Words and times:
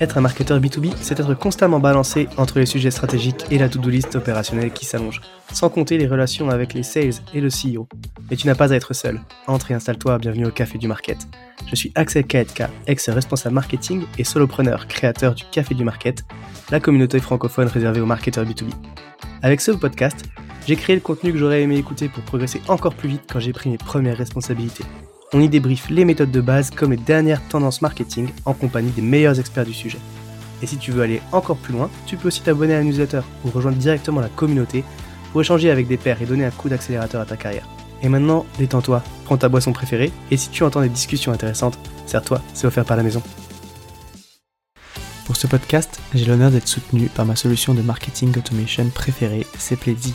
Être 0.00 0.18
un 0.18 0.20
marketeur 0.20 0.60
B2B, 0.60 0.92
c'est 1.00 1.20
être 1.20 1.34
constamment 1.34 1.78
balancé 1.78 2.28
entre 2.36 2.58
les 2.58 2.66
sujets 2.66 2.90
stratégiques 2.90 3.46
et 3.50 3.58
la 3.58 3.68
to-do 3.68 3.88
list 3.88 4.16
opérationnelle 4.16 4.72
qui 4.72 4.84
s'allonge, 4.84 5.20
sans 5.52 5.70
compter 5.70 5.98
les 5.98 6.06
relations 6.08 6.50
avec 6.50 6.74
les 6.74 6.82
sales 6.82 7.14
et 7.32 7.40
le 7.40 7.48
CEO. 7.48 7.88
Mais 8.28 8.36
tu 8.36 8.46
n'as 8.48 8.56
pas 8.56 8.72
à 8.72 8.76
être 8.76 8.92
seul. 8.92 9.20
Entre 9.46 9.70
et 9.70 9.74
installe-toi, 9.74 10.18
bienvenue 10.18 10.46
au 10.46 10.50
Café 10.50 10.78
du 10.78 10.88
Market. 10.88 11.18
Je 11.68 11.76
suis 11.76 11.92
Axel 11.94 12.24
Kaetka, 12.24 12.70
ex-responsable 12.86 13.54
marketing 13.54 14.02
et 14.18 14.24
solopreneur, 14.24 14.88
créateur 14.88 15.34
du 15.34 15.44
Café 15.50 15.74
du 15.74 15.84
Market, 15.84 16.24
la 16.70 16.80
communauté 16.80 17.20
francophone 17.20 17.68
réservée 17.68 18.00
aux 18.00 18.06
marketeurs 18.06 18.44
B2B. 18.44 18.70
Avec 19.42 19.60
ce 19.60 19.70
podcast, 19.70 20.24
j'ai 20.66 20.76
créé 20.76 20.96
le 20.96 21.02
contenu 21.02 21.32
que 21.32 21.38
j'aurais 21.38 21.62
aimé 21.62 21.76
écouter 21.76 22.08
pour 22.08 22.22
progresser 22.22 22.62
encore 22.68 22.94
plus 22.94 23.08
vite 23.08 23.22
quand 23.30 23.40
j'ai 23.40 23.52
pris 23.52 23.70
mes 23.70 23.78
premières 23.78 24.16
responsabilités. 24.16 24.84
On 25.32 25.40
y 25.40 25.48
débriefe 25.48 25.90
les 25.90 26.04
méthodes 26.04 26.30
de 26.30 26.40
base 26.40 26.70
comme 26.70 26.92
les 26.92 26.96
dernières 26.96 27.46
tendances 27.48 27.82
marketing 27.82 28.28
en 28.44 28.54
compagnie 28.54 28.90
des 28.90 29.02
meilleurs 29.02 29.40
experts 29.40 29.66
du 29.66 29.74
sujet. 29.74 29.98
Et 30.62 30.66
si 30.66 30.78
tu 30.78 30.92
veux 30.92 31.02
aller 31.02 31.20
encore 31.32 31.56
plus 31.56 31.74
loin, 31.74 31.90
tu 32.06 32.16
peux 32.16 32.28
aussi 32.28 32.40
t'abonner 32.40 32.74
à 32.74 32.78
la 32.78 32.84
newsletter 32.84 33.20
ou 33.44 33.50
rejoindre 33.50 33.76
directement 33.76 34.20
la 34.20 34.28
communauté 34.28 34.84
pour 35.32 35.40
échanger 35.40 35.70
avec 35.70 35.88
des 35.88 35.96
pairs 35.96 36.22
et 36.22 36.26
donner 36.26 36.44
un 36.44 36.50
coup 36.50 36.68
d'accélérateur 36.68 37.20
à 37.20 37.26
ta 37.26 37.36
carrière. 37.36 37.68
Et 38.02 38.08
maintenant, 38.08 38.46
détends-toi, 38.58 39.02
prends 39.24 39.36
ta 39.36 39.48
boisson 39.48 39.72
préférée 39.72 40.12
et 40.30 40.36
si 40.36 40.50
tu 40.50 40.62
entends 40.62 40.82
des 40.82 40.88
discussions 40.88 41.32
intéressantes, 41.32 41.78
sers-toi, 42.06 42.40
c'est 42.54 42.66
offert 42.66 42.84
par 42.84 42.96
la 42.96 43.02
maison. 43.02 43.22
Pour 45.26 45.36
ce 45.36 45.46
podcast, 45.46 46.00
j'ai 46.14 46.26
l'honneur 46.26 46.50
d'être 46.50 46.68
soutenu 46.68 47.08
par 47.08 47.26
ma 47.26 47.34
solution 47.34 47.74
de 47.74 47.82
marketing 47.82 48.36
automation 48.38 48.88
préférée, 48.90 49.46
Sepledzi. 49.58 50.14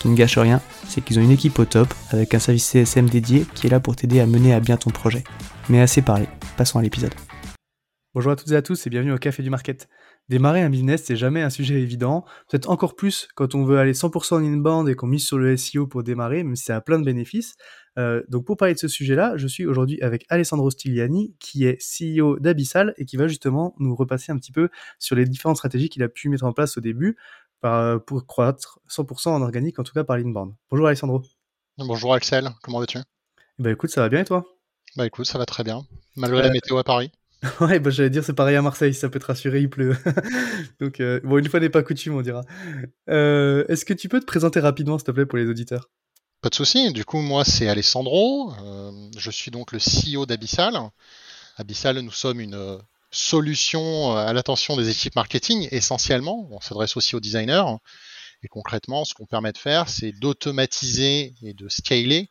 Qui 0.00 0.08
ne 0.08 0.14
gâche 0.14 0.38
rien, 0.38 0.60
c'est 0.86 1.00
qu'ils 1.00 1.18
ont 1.18 1.22
une 1.22 1.32
équipe 1.32 1.58
au 1.58 1.64
top 1.64 1.92
avec 2.10 2.32
un 2.32 2.38
service 2.38 2.66
CSM 2.66 3.08
dédié 3.08 3.44
qui 3.54 3.66
est 3.66 3.70
là 3.70 3.80
pour 3.80 3.96
t'aider 3.96 4.20
à 4.20 4.26
mener 4.26 4.54
à 4.54 4.60
bien 4.60 4.76
ton 4.76 4.90
projet. 4.90 5.24
Mais 5.68 5.80
assez 5.80 6.02
parlé, 6.02 6.26
passons 6.56 6.78
à 6.78 6.82
l'épisode. 6.82 7.14
Bonjour 8.14 8.32
à 8.32 8.36
toutes 8.36 8.50
et 8.52 8.56
à 8.56 8.62
tous 8.62 8.86
et 8.86 8.90
bienvenue 8.90 9.12
au 9.12 9.18
Café 9.18 9.42
du 9.42 9.50
Market. 9.50 9.88
Démarrer 10.28 10.62
un 10.62 10.70
business, 10.70 11.04
c'est 11.04 11.16
jamais 11.16 11.42
un 11.42 11.50
sujet 11.50 11.80
évident, 11.80 12.24
peut-être 12.48 12.68
encore 12.68 12.96
plus 12.96 13.28
quand 13.34 13.54
on 13.54 13.64
veut 13.64 13.78
aller 13.78 13.92
100% 13.92 14.34
en 14.34 14.44
inbound 14.44 14.88
et 14.88 14.94
qu'on 14.94 15.06
mise 15.06 15.26
sur 15.26 15.38
le 15.38 15.56
SEO 15.56 15.86
pour 15.86 16.02
démarrer, 16.02 16.42
même 16.44 16.54
si 16.54 16.64
ça 16.64 16.76
a 16.76 16.80
plein 16.80 16.98
de 16.98 17.04
bénéfices. 17.04 17.54
Euh, 17.98 18.22
donc 18.28 18.44
pour 18.44 18.56
parler 18.56 18.74
de 18.74 18.78
ce 18.78 18.88
sujet-là, 18.88 19.36
je 19.36 19.46
suis 19.46 19.66
aujourd'hui 19.66 20.00
avec 20.02 20.24
Alessandro 20.28 20.70
Stigliani, 20.70 21.34
qui 21.40 21.64
est 21.64 21.78
CEO 21.78 22.38
d'Abyssal 22.38 22.94
et 22.98 23.04
qui 23.04 23.16
va 23.16 23.26
justement 23.26 23.74
nous 23.78 23.94
repasser 23.96 24.30
un 24.30 24.36
petit 24.36 24.52
peu 24.52 24.68
sur 24.98 25.16
les 25.16 25.24
différentes 25.24 25.56
stratégies 25.56 25.88
qu'il 25.88 26.02
a 26.02 26.08
pu 26.08 26.28
mettre 26.28 26.44
en 26.44 26.52
place 26.52 26.76
au 26.76 26.80
début 26.80 27.16
euh, 27.64 27.98
pour 27.98 28.26
croître 28.26 28.78
100% 28.88 29.30
en 29.30 29.42
organique, 29.42 29.78
en 29.78 29.82
tout 29.82 29.92
cas 29.92 30.04
par 30.04 30.16
l'inbound. 30.16 30.54
Bonjour 30.70 30.86
Alessandro. 30.86 31.22
Bonjour 31.78 32.14
Axel, 32.14 32.50
comment 32.62 32.80
vas-tu? 32.80 32.98
Bah 33.58 33.70
écoute, 33.70 33.90
ça 33.90 34.00
va 34.00 34.08
bien 34.08 34.20
et 34.20 34.24
toi? 34.24 34.44
Bah 34.96 35.06
écoute, 35.06 35.26
ça 35.26 35.38
va 35.38 35.46
très 35.46 35.64
bien, 35.64 35.84
malgré 36.16 36.42
la 36.42 36.48
euh, 36.48 36.52
météo 36.52 36.78
à 36.78 36.84
Paris. 36.84 37.12
Ouais, 37.60 37.78
bah, 37.78 37.90
j'allais 37.90 38.10
dire, 38.10 38.24
c'est 38.24 38.32
pareil 38.32 38.56
à 38.56 38.62
Marseille, 38.62 38.92
ça 38.94 39.08
peut 39.08 39.20
te 39.20 39.26
rassurer, 39.26 39.60
il 39.60 39.70
pleut. 39.70 39.96
Donc, 40.80 40.98
euh, 40.98 41.20
bon, 41.22 41.38
une 41.38 41.48
fois 41.48 41.60
n'est 41.60 41.68
pas 41.68 41.84
coutume, 41.84 42.16
on 42.16 42.20
dira. 42.20 42.42
Euh, 43.08 43.64
est-ce 43.68 43.84
que 43.84 43.94
tu 43.94 44.08
peux 44.08 44.18
te 44.18 44.24
présenter 44.24 44.58
rapidement, 44.58 44.98
s'il 44.98 45.06
te 45.06 45.12
plaît, 45.12 45.24
pour 45.24 45.38
les 45.38 45.46
auditeurs? 45.46 45.88
Pas 46.40 46.48
de 46.48 46.56
souci. 46.56 46.92
Du 46.92 47.04
coup, 47.04 47.18
moi, 47.18 47.44
c'est 47.44 47.68
Alessandro. 47.68 48.52
Je 49.16 49.30
suis 49.30 49.52
donc 49.52 49.70
le 49.70 49.78
CEO 49.78 50.26
d'Abyssal. 50.26 50.76
Abyssal, 51.58 52.00
nous 52.00 52.10
sommes 52.10 52.40
une 52.40 52.80
solution 53.10 54.16
à 54.16 54.32
l'attention 54.32 54.76
des 54.76 54.90
équipes 54.90 55.16
marketing, 55.16 55.68
essentiellement. 55.70 56.48
On 56.50 56.60
s'adresse 56.60 56.96
aussi 56.96 57.16
aux 57.16 57.20
designers. 57.20 57.76
Et 58.42 58.48
concrètement, 58.48 59.04
ce 59.04 59.14
qu'on 59.14 59.26
permet 59.26 59.52
de 59.52 59.58
faire, 59.58 59.88
c'est 59.88 60.12
d'automatiser 60.12 61.34
et 61.42 61.54
de 61.54 61.68
scaler 61.68 62.28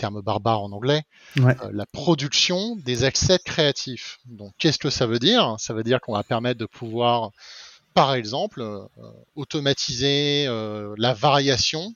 terme 0.00 0.22
barbare 0.22 0.62
en 0.62 0.72
anglais, 0.72 1.02
euh, 1.38 1.54
la 1.72 1.84
production 1.84 2.74
des 2.76 3.04
accès 3.04 3.38
créatifs. 3.44 4.18
Donc, 4.24 4.52
qu'est-ce 4.58 4.78
que 4.78 4.88
ça 4.88 5.06
veut 5.06 5.18
dire? 5.18 5.56
Ça 5.58 5.74
veut 5.74 5.82
dire 5.82 6.00
qu'on 6.00 6.14
va 6.14 6.22
permettre 6.22 6.58
de 6.58 6.64
pouvoir, 6.64 7.30
par 7.92 8.14
exemple, 8.14 8.62
euh, 8.62 8.86
automatiser 9.36 10.46
euh, 10.46 10.94
la 10.96 11.12
variation 11.12 11.94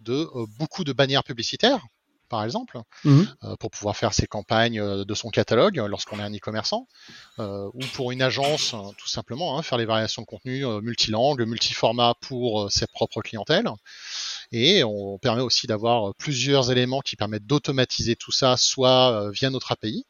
de 0.00 0.28
beaucoup 0.58 0.84
de 0.84 0.92
bannières 0.92 1.24
publicitaires, 1.24 1.80
par 2.34 2.44
exemple, 2.44 2.80
mhm. 3.04 3.28
pour 3.60 3.70
pouvoir 3.70 3.96
faire 3.96 4.12
ses 4.12 4.26
campagnes 4.26 5.04
de 5.04 5.14
son 5.14 5.30
catalogue 5.30 5.76
lorsqu'on 5.76 6.18
est 6.18 6.22
un 6.22 6.34
e-commerçant, 6.34 6.88
ou 7.38 7.80
pour 7.94 8.10
une 8.10 8.22
agence, 8.22 8.74
tout 8.98 9.08
simplement, 9.08 9.56
hein, 9.56 9.62
faire 9.62 9.78
les 9.78 9.84
variations 9.84 10.22
de 10.22 10.26
contenu 10.26 10.64
multilangue, 10.82 11.42
multiformat 11.46 12.14
pour 12.20 12.70
ses 12.72 12.86
propres 12.86 13.22
clientèles. 13.22 13.70
Et 14.52 14.84
on 14.84 15.18
permet 15.18 15.42
aussi 15.42 15.66
d'avoir 15.66 16.10
euh, 16.10 16.12
plusieurs 16.16 16.70
éléments 16.70 17.00
qui 17.00 17.16
permettent 17.16 17.46
d'automatiser 17.46 18.16
tout 18.16 18.32
ça, 18.32 18.56
soit 18.56 19.12
euh, 19.12 19.30
via 19.30 19.50
notre 19.50 19.72
API, 19.72 20.06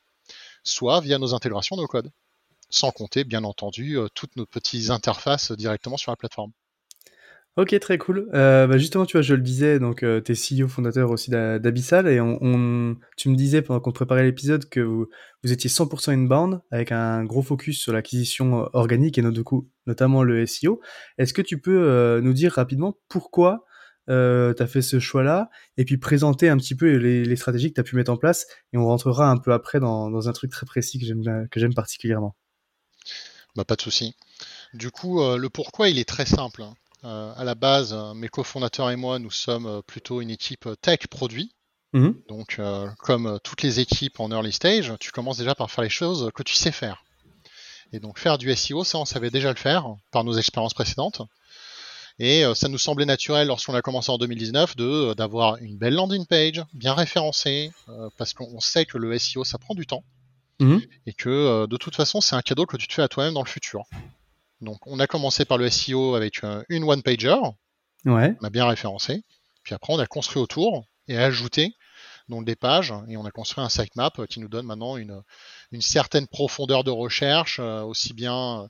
soit 0.63 1.01
via 1.01 1.19
nos 1.19 1.35
intégrations 1.35 1.77
de 1.77 1.87
code. 1.87 2.11
Sans 2.71 2.91
compter, 2.91 3.25
bien 3.25 3.45
entendu, 3.45 3.99
euh, 3.99 4.09
toutes 4.15 4.37
nos 4.37 4.47
petites 4.47 4.91
interfaces 4.91 5.53
directement 5.53 5.97
sur 5.97 6.13
la 6.13 6.17
plateforme. 6.17 6.53
Ok, 7.57 7.79
très 7.79 7.99
cool. 7.99 8.29
Bah, 8.33 8.79
justement, 8.79 9.07
tu 9.07 9.17
vois, 9.17 9.23
je 9.23 9.35
le 9.35 9.41
disais, 9.41 9.79
donc 9.79 9.99
tu 10.01 10.33
es 10.33 10.35
CEO 10.35 10.67
fondateur 10.67 11.11
aussi 11.11 11.31
d'Abyssal 11.31 12.09
et 12.09 12.21
on, 12.21 12.97
tu 13.17 13.29
me 13.29 13.37
disais 13.37 13.63
pendant 13.63 13.79
qu'on 13.79 13.93
préparait 13.93 14.25
l'épisode 14.25 14.69
que 14.69 14.81
vous, 14.81 15.07
vous 15.45 15.53
étiez 15.53 15.71
100% 15.71 16.13
inbound 16.13 16.61
avec 16.73 16.91
un 16.91 17.25
gros 17.25 17.43
focus 17.43 17.81
sur 17.81 17.93
l'acquisition 17.93 18.69
organique 18.73 19.19
et 19.19 19.23
notamment 19.87 20.25
le 20.25 20.45
SEO. 20.47 20.81
Est-ce 21.19 21.33
que 21.33 21.43
tu 21.43 21.61
peux 21.61 22.21
nous 22.21 22.33
dire 22.33 22.55
rapidement 22.55 22.99
pourquoi 23.09 23.65
euh, 24.11 24.53
tu 24.53 24.67
fait 24.67 24.83
ce 24.83 25.01
choix-là, 25.01 25.49
et 25.79 25.85
puis 25.85 25.97
présenter 25.97 26.51
un 26.51 26.59
petit 26.59 26.75
peu 26.75 26.97
les, 26.97 27.37
stratégies 27.37 27.71
que 27.71 27.75
tu 27.75 27.81
as 27.81 27.85
pu 27.85 27.97
mettre 27.97 28.13
en 28.13 28.17
place, 28.17 28.47
et 28.73 28.77
on 28.77 28.85
rentrera 28.85 29.31
un 29.31 29.39
peu 29.39 29.53
après 29.53 29.81
dans, 29.81 30.29
un 30.29 30.33
truc 30.33 30.51
très 30.51 30.67
précis 30.67 30.99
que 30.99 31.07
j'aime, 31.07 31.49
que 31.51 31.61
j'aime 31.61 31.75
particulièrement. 31.75 32.37
Bah, 33.57 33.65
pas 33.65 33.77
de 33.77 33.83
souci. 33.83 34.15
Du 34.75 34.91
coup, 34.91 35.21
euh, 35.21 35.39
le 35.39 35.49
pourquoi, 35.49 35.89
il 35.89 35.99
est 35.99 36.09
très 36.09 36.27
simple. 36.27 36.63
Hein. 36.63 36.75
Euh, 37.05 37.33
à 37.37 37.45
la 37.45 37.55
base, 37.55 37.95
mes 38.15 38.29
cofondateurs 38.29 38.91
et 38.91 38.97
moi, 38.97 39.19
nous 39.19 39.31
sommes 39.31 39.83
plutôt 39.87 40.21
une 40.21 40.31
équipe 40.31 40.69
tech 40.81 41.07
produit. 41.09 41.53
Mmh 41.93 42.11
Donc, 42.29 42.61
comme 42.99 43.39
toutes 43.45 43.63
les 43.63 43.79
équipes 43.79 44.19
en 44.19 44.31
early 44.31 44.53
stage, 44.53 44.93
tu 44.99 45.13
commences 45.13 45.39
déjà 45.39 45.55
par 45.55 45.71
faire 45.71 45.85
les 45.85 45.91
choses 45.91 46.31
que 46.35 46.43
tu 46.43 46.55
sais 46.55 46.73
faire. 46.73 47.05
Et 47.93 48.01
donc, 48.01 48.19
faire 48.19 48.39
du 48.39 48.53
SEO, 48.55 48.83
ça, 48.83 48.99
on 48.99 49.05
savait 49.05 49.31
déjà 49.31 49.51
le 49.51 49.59
faire 49.59 49.87
par 50.11 50.25
nos 50.25 50.33
expériences 50.33 50.75
précédentes. 50.75 51.23
Et 52.19 52.45
euh, 52.45 52.55
ça 52.55 52.69
nous 52.69 52.79
semblait 52.79 53.07
naturel 53.07 53.49
lorsqu'on 53.49 53.75
a 53.75 53.83
commencé 53.83 54.11
en 54.11 54.19
2019 54.19 54.77
de 54.77 54.85
euh, 54.85 55.15
d'avoir 55.15 55.57
une 55.57 55.77
belle 55.77 55.95
landing 55.95 56.27
page, 56.27 56.63
bien 56.73 56.95
référencée, 56.95 57.73
euh, 57.89 58.09
parce 58.17 58.35
qu'on 58.35 58.61
sait 58.61 58.87
que 58.87 58.99
le 58.99 59.19
SEO 59.19 59.45
ça 59.45 59.59
prend 59.59 59.75
du 59.75 59.87
temps 59.87 60.05
mhm. 60.61 60.81
et 61.07 61.13
que 61.13 61.67
de 61.67 61.77
toute 61.77 61.97
façon 61.97 62.21
c'est 62.21 62.37
un 62.37 62.43
cadeau 62.43 62.67
que 62.67 62.77
tu 62.77 62.87
te 62.87 62.95
fais 62.95 63.03
à 63.03 63.09
toi-même 63.09 63.35
dans 63.35 63.43
le 63.43 63.49
futur. 63.49 63.85
Donc 64.65 64.79
on 64.87 64.99
a 65.01 65.07
commencé 65.07 65.45
par 65.45 65.59
le 65.59 65.69
SEO 65.71 66.15
avec 66.15 66.41
une 66.69 66.85
one 66.85 67.03
pager, 67.03 67.37
ouais. 68.05 68.37
on 68.41 68.45
a 68.45 68.51
bien 68.51 68.67
référencé, 68.67 69.23
puis 69.63 69.75
après 69.75 69.93
on 69.93 69.99
a 69.99 70.07
construit 70.07 70.43
autour 70.43 70.85
et 71.09 71.17
ajouté 71.17 71.75
donc 72.29 72.47
des 72.47 72.57
pages 72.57 72.95
et 73.09 73.19
on 73.19 73.27
a 73.27 73.31
construit 73.31 73.63
un 73.63 73.69
sitemap 73.69 74.27
qui 74.27 74.41
nous 74.41 74.49
donne 74.49 74.65
maintenant 74.65 74.97
une, 74.97 75.21
une 75.73 75.83
certaine 75.83 76.27
profondeur 76.27 76.83
de 76.83 76.91
recherche, 76.91 77.59
aussi 77.59 78.15
bien 78.15 78.69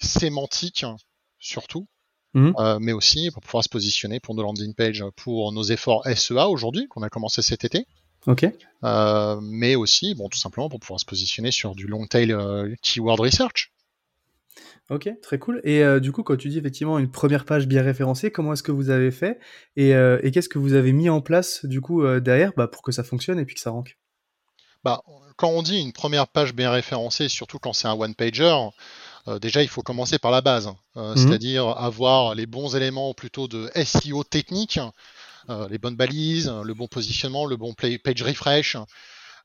sémantique 0.00 0.84
surtout, 1.38 1.86
Mhm. 2.34 2.54
Euh, 2.58 2.78
mais 2.80 2.92
aussi 2.92 3.30
pour 3.30 3.42
pouvoir 3.42 3.62
se 3.62 3.68
positionner 3.68 4.20
pour 4.20 4.34
nos 4.34 4.42
landing 4.42 4.74
pages, 4.74 5.04
pour 5.16 5.52
nos 5.52 5.62
efforts 5.64 6.06
SEA 6.06 6.48
aujourd'hui, 6.48 6.88
qu'on 6.88 7.02
a 7.02 7.10
commencé 7.10 7.42
cet 7.42 7.64
été. 7.64 7.86
Ok. 8.26 8.46
Euh, 8.84 9.38
mais 9.42 9.74
aussi, 9.74 10.14
bon, 10.14 10.28
tout 10.28 10.38
simplement 10.38 10.68
pour 10.68 10.80
pouvoir 10.80 11.00
se 11.00 11.04
positionner 11.04 11.50
sur 11.50 11.74
du 11.74 11.86
long 11.86 12.06
tail 12.06 12.32
euh, 12.32 12.74
keyword 12.82 13.20
research. 13.20 13.71
Ok, 14.92 15.08
très 15.22 15.38
cool. 15.38 15.60
Et 15.64 15.82
du 16.00 16.12
coup, 16.12 16.22
quand 16.22 16.36
tu 16.36 16.48
dis 16.48 16.58
effectivement 16.58 16.98
une 16.98 17.10
première 17.10 17.44
page 17.44 17.66
bien 17.66 17.82
référencée, 17.82 18.30
comment 18.30 18.52
est-ce 18.52 18.62
que 18.62 18.72
vous 18.72 18.90
avez 18.90 19.10
fait 19.10 19.38
et, 19.76 19.90
et 19.90 20.30
qu'est-ce 20.30 20.48
que 20.48 20.58
vous 20.58 20.74
avez 20.74 20.92
mis 20.92 21.08
en 21.08 21.20
place 21.20 21.64
du 21.64 21.80
coup 21.80 22.06
derrière 22.20 22.52
bah, 22.56 22.68
pour 22.68 22.82
que 22.82 22.92
ça 22.92 23.02
fonctionne 23.02 23.38
et 23.38 23.44
puis 23.46 23.54
que 23.54 23.60
ça 23.60 23.70
rank 23.70 23.96
bah, 24.84 25.00
Quand 25.36 25.48
on 25.48 25.62
dit 25.62 25.80
une 25.80 25.92
première 25.92 26.28
page 26.28 26.54
bien 26.54 26.70
référencée, 26.70 27.28
surtout 27.28 27.58
quand 27.58 27.72
c'est 27.72 27.88
un 27.88 27.94
one-pager, 27.94 28.54
euh, 29.28 29.38
déjà, 29.38 29.62
il 29.62 29.68
faut 29.68 29.82
commencer 29.82 30.18
par 30.18 30.30
la 30.30 30.40
base, 30.40 30.66
hein. 30.66 30.76
euh, 30.96 31.10
mhm. 31.10 31.16
c'est-à-dire 31.16 31.68
avoir 31.68 32.34
les 32.34 32.46
bons 32.46 32.74
éléments 32.74 33.14
plutôt 33.14 33.46
de 33.48 33.70
SEO 33.84 34.24
technique, 34.24 34.80
euh, 35.48 35.68
les 35.68 35.78
bonnes 35.78 35.96
balises, 35.96 36.52
le 36.64 36.74
bon 36.74 36.88
positionnement, 36.88 37.46
le 37.46 37.56
bon 37.56 37.74
page 37.74 38.22
refresh, 38.22 38.76
euh, 38.76 38.80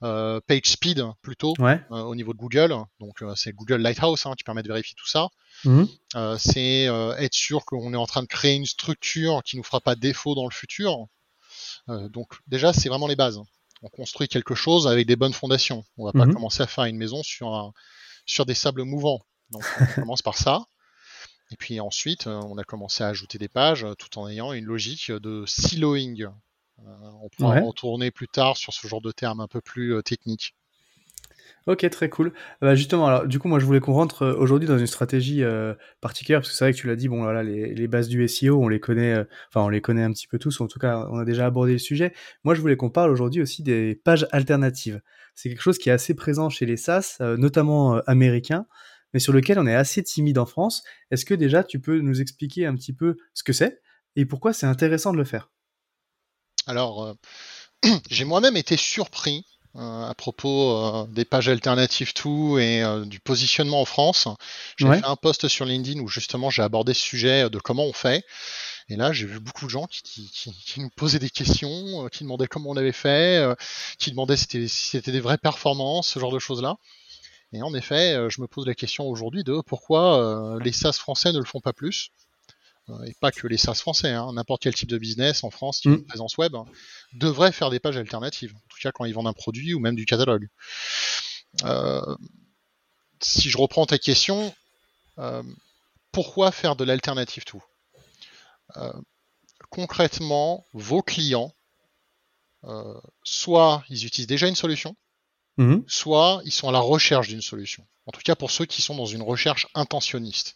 PageSpeed 0.01 1.03
plutôt 1.21 1.53
Ouais. 1.59 1.81
euh, 1.91 2.01
au 2.03 2.15
niveau 2.15 2.33
de 2.33 2.37
Google. 2.37 2.75
Donc 2.99 3.21
euh, 3.21 3.33
c'est 3.35 3.51
Google 3.53 3.77
Lighthouse 3.81 4.25
hein, 4.25 4.33
qui 4.37 4.43
permet 4.43 4.63
de 4.63 4.67
vérifier 4.67 4.95
tout 4.97 5.07
ça. 5.07 5.27
Mhm. 5.65 5.87
Euh, 6.15 6.37
c'est 6.37 6.87
euh, 6.87 7.15
être 7.17 7.33
sûr 7.33 7.65
qu'on 7.65 7.93
est 7.93 7.97
en 7.97 8.05
train 8.05 8.21
de 8.21 8.27
créer 8.27 8.55
une 8.55 8.65
structure 8.65 9.41
qui 9.43 9.57
nous 9.57 9.63
fera 9.63 9.81
pas 9.81 9.95
défaut 9.95 10.35
dans 10.35 10.45
le 10.45 10.53
futur. 10.53 11.05
Euh, 11.89 12.09
donc 12.09 12.27
déjà 12.47 12.73
c'est 12.73 12.89
vraiment 12.89 13.07
les 13.07 13.15
bases. 13.15 13.39
On 13.81 13.89
construit 13.89 14.27
quelque 14.27 14.55
chose 14.55 14.87
avec 14.87 15.05
des 15.07 15.15
bonnes 15.15 15.33
fondations. 15.33 15.83
On 15.97 16.05
va 16.05 16.11
pas 16.11 16.25
Mhm. 16.25 16.33
commencer 16.33 16.63
à 16.63 16.67
faire 16.67 16.85
une 16.85 16.97
maison 16.97 17.21
sur 17.23 17.53
un, 17.53 17.73
sur 18.25 18.45
des 18.45 18.53
sables 18.55 18.83
mouvants. 18.83 19.21
Donc 19.51 19.63
on 19.79 19.85
commence 20.07 20.21
par 20.21 20.37
ça. 20.37 20.63
Et 21.49 21.55
puis 21.55 21.79
ensuite, 21.79 22.27
euh, 22.27 22.41
on 22.43 22.57
a 22.57 22.63
commencé 22.65 23.03
à 23.03 23.07
ajouter 23.07 23.37
des 23.37 23.47
pages 23.47 23.85
euh, 23.85 23.93
tout 23.93 24.19
en 24.19 24.27
ayant 24.27 24.51
une 24.51 24.65
logique 24.65 25.11
de 25.11 25.45
siloing. 25.47 26.15
Euh, 26.79 27.09
on 27.21 27.29
pourra 27.29 27.53
Ouais. 27.53 27.61
retourner 27.61 28.11
plus 28.11 28.27
tard 28.27 28.57
sur 28.57 28.73
ce 28.73 28.87
genre 28.87 29.01
de 29.01 29.11
termes 29.11 29.39
un 29.39 29.47
peu 29.47 29.61
plus 29.61 29.93
euh, 29.93 30.01
techniques. 30.01 30.55
Ok, 31.65 31.87
très 31.89 32.09
cool. 32.09 32.31
Bah, 32.61 32.75
justement, 32.75 33.07
alors 33.07 33.27
du 33.27 33.39
coup, 33.39 33.49
moi 33.49 33.59
je 33.59 33.65
voulais 33.65 33.81
qu'on 33.81 33.93
rentre 33.93 34.21
euh, 34.23 34.35
aujourd'hui 34.37 34.67
dans 34.69 34.77
une 34.77 34.87
stratégie 34.87 35.43
euh, 35.43 35.73
particulière, 35.99 36.39
parce 36.39 36.49
que 36.49 36.55
c'est 36.55 36.63
vrai 36.63 36.71
que 36.73 36.77
tu 36.77 36.87
l'as 36.87 36.95
dit, 36.95 37.09
bon 37.09 37.21
voilà, 37.23 37.43
les, 37.43 37.73
les 37.73 37.87
bases 37.87 38.07
du 38.07 38.23
SEO, 38.23 38.61
on 38.63 38.69
les 38.69 38.79
connaît, 38.79 39.13
euh, 39.15 39.23
enfin 39.49 39.65
on 39.65 39.69
les 39.69 39.81
connaît 39.81 40.03
un 40.03 40.11
petit 40.13 40.27
peu 40.27 40.39
tous, 40.39 40.59
ou 40.59 40.63
en 40.63 40.67
tout 40.67 40.79
cas 40.79 41.07
on 41.11 41.17
a 41.19 41.25
déjà 41.25 41.45
abordé 41.45 41.73
le 41.73 41.77
sujet. 41.77 42.13
Moi 42.45 42.55
je 42.55 42.61
voulais 42.61 42.77
qu'on 42.77 42.89
parle 42.89 43.11
aujourd'hui 43.11 43.41
aussi 43.41 43.63
des 43.63 43.95
pages 43.95 44.25
alternatives. 44.31 45.01
C'est 45.35 45.49
quelque 45.49 45.61
chose 45.61 45.77
qui 45.77 45.89
est 45.89 45.91
assez 45.91 46.15
présent 46.15 46.49
chez 46.49 46.65
les 46.65 46.77
SaaS, 46.77 47.17
notamment 47.19 47.97
américains, 48.07 48.65
mais 49.13 49.19
sur 49.19 49.33
lequel 49.33 49.59
on 49.59 49.67
est 49.67 49.75
assez 49.75 50.01
timide 50.03 50.37
en 50.39 50.45
France. 50.45 50.83
Est-ce 51.11 51.25
que 51.25 51.33
déjà 51.33 51.63
tu 51.63 51.79
peux 51.79 51.99
nous 51.99 52.21
expliquer 52.21 52.65
un 52.65 52.75
petit 52.75 52.93
peu 52.93 53.17
ce 53.33 53.43
que 53.43 53.53
c'est 53.53 53.81
et 54.15 54.25
pourquoi 54.25 54.53
c'est 54.53 54.65
intéressant 54.65 55.11
de 55.11 55.17
le 55.17 55.25
faire? 55.25 55.51
Alors, 56.67 57.03
euh, 57.03 57.13
j'ai 58.11 58.25
moi-même 58.25 58.57
été 58.57 58.77
surpris 58.77 59.45
euh, 59.75 60.09
à 60.09 60.13
propos 60.15 60.71
euh, 60.71 61.05
des 61.07 61.25
pages 61.25 61.49
alternatives 61.49 62.13
tout 62.13 62.57
et 62.59 62.83
du 63.05 63.19
positionnement 63.19 63.81
en 63.81 63.85
France. 63.85 64.27
J'ai 64.77 64.87
Ouais. 64.87 64.99
fait 64.99 65.05
un 65.05 65.15
post 65.15 65.47
sur 65.47 65.65
LinkedIn 65.65 65.99
où 66.01 66.07
justement 66.07 66.49
j'ai 66.49 66.61
abordé 66.63 66.93
ce 66.93 67.01
sujet 67.01 67.49
de 67.49 67.59
comment 67.59 67.85
on 67.85 67.93
fait. 67.93 68.23
Et 68.89 68.95
là, 68.95 69.11
j'ai 69.11 69.25
vu 69.25 69.39
beaucoup 69.39 69.65
de 69.65 69.69
gens 69.69 69.85
qui, 69.87 70.01
qui- 70.03 70.29
qui- 70.31 70.53
qui 70.65 70.79
nous 70.79 70.89
posaient 70.89 71.19
des 71.19 71.29
questions, 71.29 72.07
qui 72.09 72.23
demandaient 72.23 72.47
comment 72.47 72.69
on 72.69 72.77
avait 72.77 72.93
fait, 72.93 73.45
qui 73.99 74.11
demandaient 74.11 74.37
si 74.37 74.69
c'était 74.69 75.11
des 75.11 75.19
vraies 75.19 75.37
performances, 75.37 76.07
ce 76.07 76.19
genre 76.19 76.31
de 76.31 76.39
choses-là. 76.39 76.77
Et 77.53 77.61
en 77.61 77.73
effet, 77.73 78.17
je 78.29 78.41
me 78.41 78.47
pose 78.47 78.65
la 78.65 78.75
question 78.75 79.05
aujourd'hui 79.07 79.43
de 79.43 79.61
pourquoi 79.65 80.57
les 80.63 80.71
SaaS 80.71 80.93
français 80.93 81.33
ne 81.33 81.39
le 81.39 81.45
font 81.45 81.59
pas 81.61 81.73
plus. 81.73 82.09
Euh, 82.89 83.03
et 83.03 83.13
pas 83.19 83.31
que 83.31 83.47
les 83.47 83.57
SaaS 83.57 83.75
français, 83.75 84.11
hein, 84.11 84.31
n'importe 84.33 84.61
quel 84.63 84.73
type 84.73 84.89
de 84.89 84.97
business 84.97 85.43
en 85.43 85.49
France 85.49 85.81
qui 85.81 85.89
a 85.89 85.91
Mm. 85.91 85.95
une 85.95 86.05
présence 86.05 86.37
web 86.37 86.55
hein, 86.55 86.65
devrait 87.13 87.51
faire 87.51 87.69
des 87.69 87.79
pages 87.79 87.97
alternatives, 87.97 88.53
en 88.55 88.59
tout 88.69 88.77
cas 88.81 88.91
quand 88.91 89.03
ils 89.05 89.13
vendent 89.13 89.27
un 89.27 89.33
produit 89.33 89.73
ou 89.73 89.79
même 89.79 89.95
du 89.95 90.05
catalogue. 90.05 90.47
Euh, 91.63 92.15
si 93.19 93.49
je 93.49 93.57
reprends 93.57 93.85
ta 93.85 93.97
question, 93.97 94.53
euh, 95.17 95.43
pourquoi 96.11 96.51
faire 96.51 96.75
de 96.75 96.83
l'alternative 96.83 97.43
tout? 97.45 97.63
Euh, 98.77 98.93
Concrètement, 99.69 100.65
vos 100.73 101.01
clients, 101.01 101.53
soit 103.23 103.83
ils 103.89 104.05
utilisent 104.05 104.27
déjà 104.27 104.47
une 104.47 104.55
solution, 104.55 104.95
Mhm. 105.57 105.83
soit 105.87 106.41
ils 106.45 106.51
sont 106.51 106.69
à 106.69 106.71
la 106.71 106.79
recherche 106.79 107.27
d'une 107.27 107.41
solution. 107.41 107.85
En 108.05 108.11
tout 108.11 108.21
cas 108.23 108.35
pour 108.35 108.51
ceux 108.51 108.65
qui 108.65 108.81
sont 108.81 108.95
dans 108.95 109.05
une 109.05 109.21
recherche 109.23 109.67
intentionniste. 109.73 110.55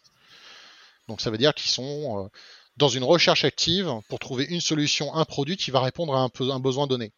Donc 1.08 1.20
ça 1.20 1.30
veut 1.30 1.38
dire 1.38 1.54
qu'ils 1.54 1.70
sont 1.70 2.24
euh, 2.24 2.28
dans 2.76 2.88
une 2.88 3.04
recherche 3.04 3.44
active 3.44 3.92
pour 4.08 4.18
trouver 4.18 4.44
une 4.44 4.60
solution, 4.60 5.14
un 5.14 5.24
produit 5.24 5.56
qui 5.56 5.70
va 5.70 5.80
répondre 5.80 6.14
à 6.14 6.20
un, 6.20 6.28
peu- 6.28 6.50
un 6.50 6.60
besoin 6.60 6.86
donné. 6.86 7.12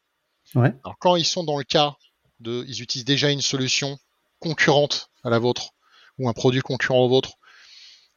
Ouais. 0.55 0.73
Alors 0.85 0.97
quand 0.99 1.17
ils 1.17 1.25
sont 1.25 1.45
dans 1.45 1.59
le 1.59 1.65
cas 1.65 1.95
de, 2.41 2.65
ils 2.69 2.83
utilisent 2.83 3.05
déjà 3.05 3.31
une 3.31 3.41
solution 3.43 3.99
concurrente 4.41 5.11
à 5.23 5.31
la 5.31 5.39
vôtre 5.39 5.71
ou 6.19 6.29
un 6.29 6.33
produit 6.33 6.61
concurrent 6.61 7.01
au 7.05 7.09
vôtre 7.09 7.33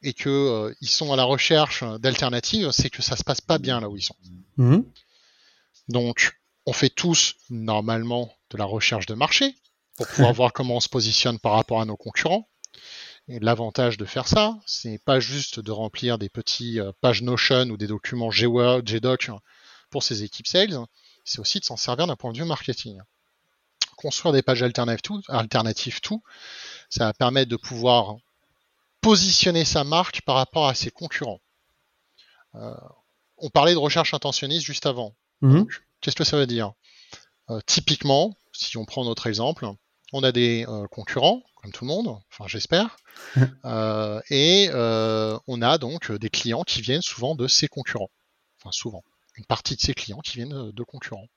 et 0.04 0.14
que 0.14 0.30
euh, 0.30 0.74
ils 0.81 0.90
sont 0.90 1.12
à 1.14 1.16
la 1.16 1.24
recherche 1.24 1.84
d'alternatives, 2.00 2.72
c'est 2.72 2.90
que 2.90 3.02
ça 3.02 3.16
se 3.16 3.24
passe 3.24 3.42
pas 3.42 3.58
bien 3.58 3.80
là 3.80 3.90
où 3.90 3.98
ils 3.98 4.04
sont. 4.04 4.16
Mhm. 4.58 4.86
Donc, 5.90 6.34
on 6.66 6.74
fait 6.74 6.90
tous 6.90 7.36
normalement 7.50 8.31
de 8.52 8.58
la 8.58 8.66
recherche 8.66 9.06
de 9.06 9.13
marché 9.13 9.56
pour 9.96 10.08
pouvoir 10.08 10.34
voir 10.34 10.54
comment 10.54 10.75
on 10.75 10.80
se 10.80 10.90
positionne 10.90 11.40
par 11.40 11.54
rapport 11.54 11.81
à 11.81 11.86
nos 11.86 11.98
concurrents. 11.98 12.48
Et 13.29 13.39
l'avantage 13.39 13.97
de 13.97 14.06
faire 14.06 14.27
ça, 14.27 14.57
c'est 14.65 15.00
pas 15.03 15.19
juste 15.19 15.59
de 15.59 15.71
remplir 15.71 16.18
des 16.18 16.29
petits 16.29 16.79
euh, 16.79 16.91
pages 17.01 17.21
Notion 17.21 17.69
ou 17.69 17.77
des 17.77 17.88
documents 17.88 18.29
GWord, 18.29 18.88
GDoc 18.88 19.29
pour 19.89 20.03
ces 20.03 20.24
équipes 20.24 20.47
sales, 20.47 20.77
c'est 21.24 21.39
aussi 21.39 21.59
de 21.59 21.65
s'en 21.65 21.77
servir 21.77 22.07
d'un 22.07 22.15
point 22.15 22.31
de 22.31 22.38
vue 22.38 22.45
marketing. 22.45 23.00
Construire 23.95 24.33
des 24.33 24.41
pages 24.41 24.63
alternatives 24.63 25.01
tout, 25.01 25.21
alternatives 25.27 26.01
tout, 26.01 26.24
ça 26.89 27.06
va 27.06 27.13
permettre 27.13 27.50
de 27.50 27.56
pouvoir 27.56 28.18
positionner 29.01 29.65
sa 29.65 29.83
marque 29.83 30.21
par 30.21 30.35
rapport 30.35 30.68
à 30.68 30.74
ses 30.74 30.91
concurrents. 30.91 31.41
Euh, 32.56 32.74
on 33.38 33.50
parlait 33.50 33.74
de 33.74 33.77
recherche 33.77 34.13
intentionniste 34.13 34.65
juste 34.65 34.85
avant. 34.85 35.15
Mhm. 35.41 35.68
Qu'est-ce 36.01 36.15
que 36.15 36.24
ça 36.24 36.38
veut 36.38 36.47
dire? 36.47 36.74
Euh, 37.50 37.59
Typiquement, 37.65 38.35
si 38.51 38.77
on 38.77 38.85
prend 38.85 39.06
notre 39.06 39.27
exemple, 39.27 39.69
on 40.13 40.24
a 40.24 40.31
des 40.31 40.65
euh, 40.68 40.88
concurrents, 40.88 41.44
comme 41.62 41.71
tout 41.71 41.86
le 41.86 41.89
monde, 41.89 42.19
enfin 42.31 42.48
j'espère, 42.48 42.98
euh, 43.65 44.21
et 44.30 44.69
euh, 44.71 45.38
on 45.48 45.62
a 45.62 45.77
donc 45.77 46.12
des 46.12 46.30
clients 46.30 46.63
qui 46.63 46.81
viennent 46.81 47.01
souvent 47.01 47.36
de 47.36 47.48
ces 47.48 47.68
concurrents. 47.68 48.09
Enfin 48.59 48.71
souvent, 48.71 49.04
une 49.36 49.45
partie 49.45 49.75
de 49.75 49.81
ces 49.81 49.94
clients 49.94 50.19
qui 50.19 50.38
viennent 50.38 50.71
de, 50.71 50.83
concurrents. 50.83 51.27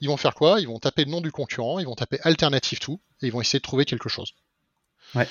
Ils 0.00 0.08
vont 0.08 0.16
faire 0.16 0.34
quoi? 0.34 0.60
Ils 0.60 0.66
vont 0.66 0.78
taper 0.78 1.04
le 1.04 1.10
nom 1.10 1.20
du 1.20 1.30
concurrent, 1.30 1.78
ils 1.78 1.86
vont 1.86 1.94
taper 1.94 2.18
alternative 2.22 2.78
tout, 2.78 3.00
et 3.20 3.26
ils 3.26 3.32
vont 3.32 3.40
essayer 3.40 3.58
de 3.58 3.64
trouver 3.64 3.84
quelque 3.84 4.08
chose. 4.08 4.32
Ouais. 5.14 5.28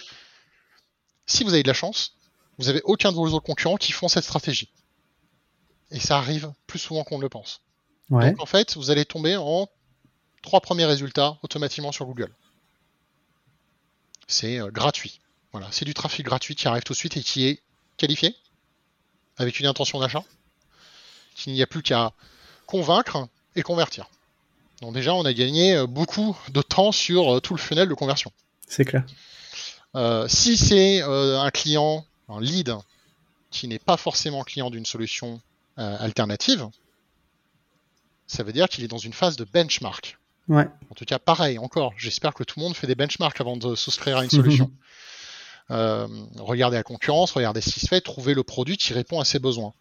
Si 1.25 1.43
vous 1.43 1.53
avez 1.53 1.63
de 1.63 1.67
la 1.67 1.73
chance, 1.73 2.15
vous 2.57 2.69
avez 2.69 2.81
aucun 2.83 3.11
de 3.11 3.15
vos 3.17 3.27
autres 3.27 3.45
concurrents 3.45 3.77
qui 3.77 3.91
font 3.91 4.07
cette 4.07 4.23
stratégie. 4.23 4.71
Et 5.89 5.99
ça 5.99 6.17
arrive 6.17 6.51
plus 6.67 6.79
souvent 6.79 7.03
qu'on 7.03 7.17
ne 7.17 7.23
le 7.23 7.29
pense. 7.29 7.61
Ouais. 8.09 8.29
Donc 8.29 8.41
en 8.41 8.45
fait, 8.45 8.75
vous 8.75 8.91
allez 8.91 9.05
tomber 9.05 9.35
en 9.37 9.67
trois 10.41 10.61
premiers 10.61 10.85
résultats 10.85 11.37
automatiquement 11.43 11.91
sur 11.91 12.05
Google. 12.05 12.33
C'est 14.31 14.59
euh, 14.59 14.71
gratuit. 14.71 15.19
Voilà, 15.51 15.67
c'est 15.71 15.85
du 15.85 15.93
trafic 15.93 16.25
gratuit 16.25 16.55
qui 16.55 16.67
arrive 16.67 16.83
tout 16.83 16.93
de 16.93 16.97
suite 16.97 17.17
et 17.17 17.21
qui 17.21 17.45
est 17.45 17.61
qualifié 17.97 18.35
avec 19.37 19.59
une 19.59 19.65
intention 19.65 19.99
d'achat. 19.99 20.23
Qu'il 21.35 21.53
n'y 21.53 21.61
a 21.61 21.67
plus 21.67 21.81
qu'à 21.81 22.13
convaincre 22.65 23.27
et 23.55 23.61
convertir. 23.61 24.09
Donc 24.81 24.93
déjà, 24.93 25.13
on 25.13 25.25
a 25.25 25.33
gagné 25.33 25.75
euh, 25.75 25.87
beaucoup 25.87 26.37
de 26.49 26.61
temps 26.61 26.91
sur 26.91 27.35
euh, 27.35 27.39
tout 27.39 27.53
le 27.53 27.59
funnel 27.59 27.89
de 27.89 27.93
conversion. 27.93 28.31
C'est 28.67 28.85
clair. 28.85 29.03
Euh, 29.95 30.27
si 30.27 30.57
c'est 30.57 31.03
euh, 31.03 31.39
un 31.39 31.51
client, 31.51 32.05
un 32.29 32.39
lead, 32.39 32.73
qui 33.49 33.67
n'est 33.67 33.79
pas 33.79 33.97
forcément 33.97 34.43
client 34.43 34.69
d'une 34.69 34.85
solution 34.85 35.41
euh, 35.77 35.97
alternative, 35.99 36.69
ça 38.27 38.43
veut 38.43 38.53
dire 38.53 38.69
qu'il 38.69 38.83
est 38.83 38.87
dans 38.87 38.97
une 38.97 39.13
phase 39.13 39.35
de 39.35 39.43
benchmark. 39.43 40.17
Ouais. 40.47 40.67
En 40.89 40.95
tout 40.95 41.05
cas, 41.05 41.19
pareil, 41.19 41.59
encore, 41.59 41.93
j'espère 41.97 42.33
que 42.33 42.43
tout 42.43 42.59
le 42.59 42.65
monde 42.65 42.75
fait 42.75 42.87
des 42.87 42.95
benchmarks 42.95 43.39
avant 43.39 43.57
de 43.57 43.75
souscrire 43.75 44.17
à 44.17 44.23
une 44.23 44.29
solution. 44.31 44.71
Euh, 45.69 46.07
regardez 46.37 46.77
la 46.77 46.83
concurrence, 46.83 47.31
regardez 47.31 47.61
ce 47.61 47.71
qui 47.71 47.79
se 47.79 47.87
fait, 47.87 48.01
trouvez 48.01 48.33
le 48.33 48.43
produit 48.43 48.77
qui 48.77 48.93
répond 48.93 49.19
à 49.19 49.25
ses 49.25 49.39
besoins. 49.39 49.73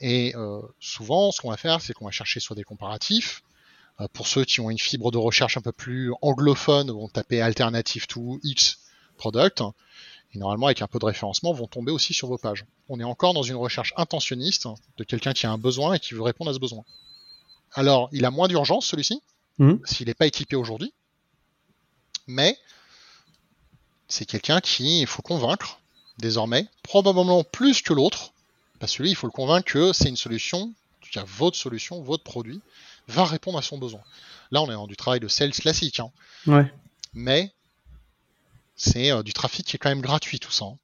Et 0.00 0.34
euh, 0.36 0.60
souvent, 0.78 1.32
ce 1.32 1.40
qu'on 1.40 1.50
va 1.50 1.56
faire, 1.56 1.80
c'est 1.80 1.92
qu'on 1.92 2.04
va 2.04 2.12
chercher 2.12 2.38
soit 2.38 2.54
des 2.54 2.62
comparatifs. 2.62 3.42
Euh, 4.00 4.06
pour 4.12 4.28
ceux 4.28 4.44
qui 4.44 4.60
ont 4.60 4.70
une 4.70 4.78
fibre 4.78 5.10
de 5.10 5.18
recherche 5.18 5.56
un 5.56 5.60
peu 5.60 5.72
plus 5.72 6.12
anglophone, 6.22 6.90
vont 6.92 7.08
taper 7.08 7.40
alternative 7.40 8.06
to 8.06 8.38
X 8.44 8.78
product. 9.16 9.62
Et 10.34 10.38
normalement, 10.38 10.66
avec 10.66 10.82
un 10.82 10.86
peu 10.86 10.98
de 10.98 11.06
référencement, 11.06 11.52
vont 11.52 11.66
tomber 11.66 11.90
aussi 11.90 12.14
sur 12.14 12.28
vos 12.28 12.38
pages. 12.38 12.64
On 12.88 13.00
est 13.00 13.04
encore 13.04 13.34
dans 13.34 13.42
une 13.42 13.56
recherche 13.56 13.92
intentionniste 13.96 14.68
de 14.98 15.04
quelqu'un 15.04 15.32
qui 15.32 15.46
a 15.46 15.50
un 15.50 15.58
besoin 15.58 15.94
et 15.94 15.98
qui 15.98 16.14
veut 16.14 16.22
répondre 16.22 16.50
à 16.50 16.54
ce 16.54 16.58
besoin. 16.58 16.84
Alors, 17.72 18.08
il 18.12 18.24
a 18.24 18.30
moins 18.30 18.46
d'urgence, 18.46 18.86
celui-ci, 18.86 19.20
Mhm. 19.58 19.80
s'il 19.84 20.06
n'est 20.06 20.14
pas 20.14 20.26
équipé 20.26 20.56
aujourd'hui. 20.56 20.92
Mais 22.26 22.58
c'est 24.08 24.24
quelqu'un 24.26 24.60
qui 24.60 25.00
il 25.00 25.06
faut 25.06 25.22
convaincre 25.22 25.80
désormais, 26.18 26.66
probablement 26.82 27.44
plus 27.44 27.82
que 27.82 27.92
l'autre, 27.92 28.32
parce 28.80 28.96
que 28.96 29.02
lui, 29.02 29.10
il 29.10 29.14
faut 29.16 29.26
le 29.26 29.32
convaincre 29.32 29.70
que 29.72 29.92
c'est 29.92 30.08
une 30.08 30.16
solution, 30.16 30.60
en 30.62 31.00
tout 31.04 31.10
cas 31.12 31.24
votre 31.26 31.56
solution, 31.56 32.00
votre 32.02 32.24
produit, 32.24 32.60
va 33.08 33.24
répondre 33.24 33.58
à 33.58 33.62
son 33.62 33.78
besoin. 33.78 34.00
Là, 34.50 34.62
on 34.62 34.66
est 34.70 34.74
dans 34.74 34.86
du 34.86 34.96
travail 34.96 35.20
de 35.20 35.28
sales 35.28 35.52
classique, 35.52 36.00
hein. 36.00 36.10
Ouais. 36.46 36.72
mais 37.14 37.52
c'est 38.76 39.10
euh, 39.10 39.22
du 39.22 39.32
trafic 39.32 39.66
qui 39.66 39.76
est 39.76 39.78
quand 39.78 39.88
même 39.88 40.00
gratuit 40.00 40.38
tout 40.40 40.52
ça. 40.52 40.64
hein. 40.66 40.76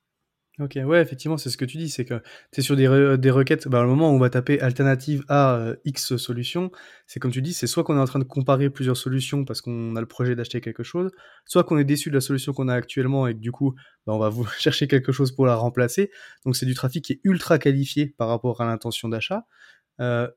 Ok, 0.61 0.78
ouais, 0.84 1.02
effectivement, 1.02 1.37
c'est 1.37 1.50
ce 1.50 1.56
que 1.56 1.64
tu 1.64 1.78
dis, 1.78 1.88
c'est 1.88 2.04
que 2.04 2.23
tu 2.52 2.61
es 2.61 2.62
sur 2.62 2.76
des, 2.76 3.16
des 3.18 3.30
requêtes, 3.32 3.66
bah, 3.66 3.82
au 3.82 3.88
moment 3.88 4.12
où 4.12 4.14
on 4.14 4.20
va 4.20 4.30
taper 4.30 4.61
alternative 4.61 5.25
à 5.26 5.56
euh, 5.56 5.75
X 5.84 6.14
solution, 6.16 6.70
c'est 7.08 7.18
comme 7.18 7.32
tu 7.32 7.42
dis, 7.42 7.52
c'est 7.52 7.66
soit 7.66 7.82
qu'on 7.82 7.96
est 7.96 8.00
en 8.00 8.04
train 8.04 8.20
de 8.20 8.25
comparer 8.25 8.70
plusieurs 8.70 8.96
solutions 8.96 9.44
parce 9.44 9.61
qu'on 9.61 9.96
a 9.96 10.00
le 10.00 10.06
projet 10.06 10.37
d'acheter 10.37 10.61
quelque 10.61 10.84
chose, 10.84 11.11
soit 11.44 11.64
qu'on 11.64 11.76
est 11.76 11.84
déçu 11.84 12.08
de 12.08 12.14
la 12.14 12.20
solution 12.20 12.52
qu'on 12.52 12.68
a 12.68 12.75
actuellement 12.75 13.26
et 13.26 13.34
que 13.34 13.40
du 13.40 13.50
coup, 13.50 13.75
bah, 14.06 14.12
on 14.12 14.18
va 14.20 14.30
chercher 14.58 14.87
quelque 14.87 15.11
chose 15.11 15.32
pour 15.32 15.44
la 15.44 15.56
remplacer. 15.56 16.12
Donc 16.44 16.54
c'est 16.54 16.66
du 16.66 16.75
trafic 16.75 17.04
qui 17.04 17.14
est 17.14 17.20
ultra 17.25 17.58
qualifié 17.58 18.14
par 18.16 18.28
rapport 18.28 18.61
à 18.61 18.64
l'intention 18.64 19.08
d'achat. 19.08 19.46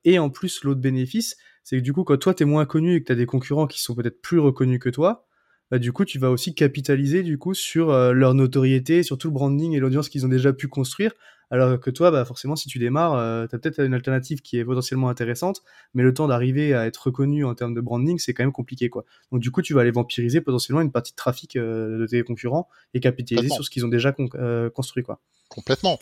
et 0.03 0.17
en 0.17 0.31
plus, 0.31 0.63
l'autre 0.63 0.81
bénéfice, 0.81 1.35
c'est 1.63 1.77
que 1.77 1.83
du 1.83 1.93
coup, 1.93 2.03
quand 2.03 2.17
toi, 2.17 2.33
tu 2.33 2.41
es 2.41 2.45
moins 2.47 2.65
connu 2.65 2.95
et 2.95 3.01
que 3.01 3.05
tu 3.05 3.11
as 3.11 3.15
des 3.15 3.27
concurrents 3.27 3.67
qui 3.67 3.83
sont 3.83 3.93
peut-être 3.93 4.19
plus 4.21 4.39
reconnus 4.39 4.79
que 4.79 4.89
toi, 4.89 5.26
bah, 5.71 5.79
du 5.79 5.91
coup, 5.91 6.05
tu 6.05 6.19
vas 6.19 6.31
aussi 6.31 6.55
capitaliser 6.55 7.23
du 7.23 7.37
coup 7.37 7.53
sur 7.53 7.91
leur 8.13 8.33
notoriété, 8.33 9.03
sur 9.03 9.17
tout 9.17 9.27
le 9.27 9.33
branding 9.33 9.73
et 9.73 9.79
l'audience 9.79 10.09
qu'ils 10.09 10.25
ont 10.25 10.29
déjà 10.29 10.53
pu 10.53 10.67
construire 10.67 11.11
alors 11.49 11.79
que 11.79 11.89
toi, 11.89 12.11
bah, 12.11 12.25
forcément, 12.25 12.55
si 12.55 12.67
tu 12.67 12.77
démarres, 12.77 13.13
euh, 13.13 13.47
tu 13.47 13.55
as 13.55 13.59
peut-être 13.59 13.79
une 13.79 13.93
alternative 13.93 14.41
qui 14.41 14.57
est 14.57 14.65
potentiellement 14.65 15.09
intéressante, 15.09 15.61
mais 15.93 16.03
le 16.03 16.13
temps 16.13 16.27
d'arriver 16.27 16.73
à 16.73 16.85
être 16.85 16.97
reconnu 17.07 17.45
en 17.45 17.55
termes 17.55 17.73
de 17.73 17.81
branding, 17.81 18.19
c'est 18.19 18.33
quand 18.33 18.43
même 18.43 18.51
compliqué. 18.51 18.89
quoi. 18.89 19.05
Donc 19.31 19.41
du 19.41 19.49
coup, 19.49 19.61
tu 19.61 19.73
vas 19.73 19.81
aller 19.81 19.91
vampiriser 19.91 20.41
potentiellement 20.41 20.81
une 20.81 20.91
partie 20.91 21.13
de 21.13 21.15
trafic 21.15 21.55
euh, 21.55 21.99
de 21.99 22.05
tes 22.05 22.23
concurrents 22.23 22.67
et 22.93 22.99
capitaliser 22.99 23.49
sur 23.49 23.63
ce 23.63 23.69
qu'ils 23.69 23.85
ont 23.85 23.89
déjà 23.89 24.13
euh, 24.35 24.69
construit. 24.69 25.03
quoi. 25.03 25.21
Complètement. 25.47 25.99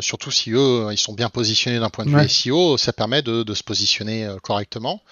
surtout 0.00 0.30
si 0.30 0.52
eux, 0.52 0.86
ils 0.92 0.98
sont 0.98 1.14
bien 1.14 1.30
positionnés 1.30 1.80
d'un 1.80 1.90
point 1.90 2.04
de 2.04 2.10
vue 2.10 2.28
SEO, 2.28 2.76
ça 2.76 2.92
permet 2.92 3.22
de, 3.22 3.54
se 3.54 3.64
positionner 3.64 4.28
correctement. 4.42 5.02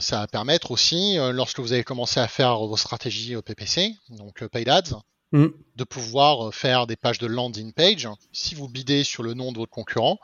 Ça 0.00 0.20
va 0.20 0.26
permettre 0.26 0.70
aussi, 0.70 1.16
lorsque 1.32 1.60
vous 1.60 1.72
avez 1.72 1.84
commencé 1.84 2.20
à 2.20 2.28
faire 2.28 2.58
vos 2.58 2.76
stratégies 2.76 3.34
PPC, 3.42 3.94
donc 4.10 4.46
Paid 4.48 4.68
Ads, 4.68 5.00
Mm. 5.32 5.46
de 5.74 5.84
pouvoir 5.84 6.48
euh, 6.48 6.50
faire 6.52 6.86
des 6.86 6.94
pages 6.94 7.18
de 7.18 7.26
landing 7.26 7.72
page. 7.72 8.08
Si 8.32 8.54
vous 8.54 8.68
bidez 8.68 9.02
sur 9.02 9.24
le 9.24 9.34
nom 9.34 9.50
de 9.50 9.58
votre 9.58 9.72
concurrent, 9.72 10.18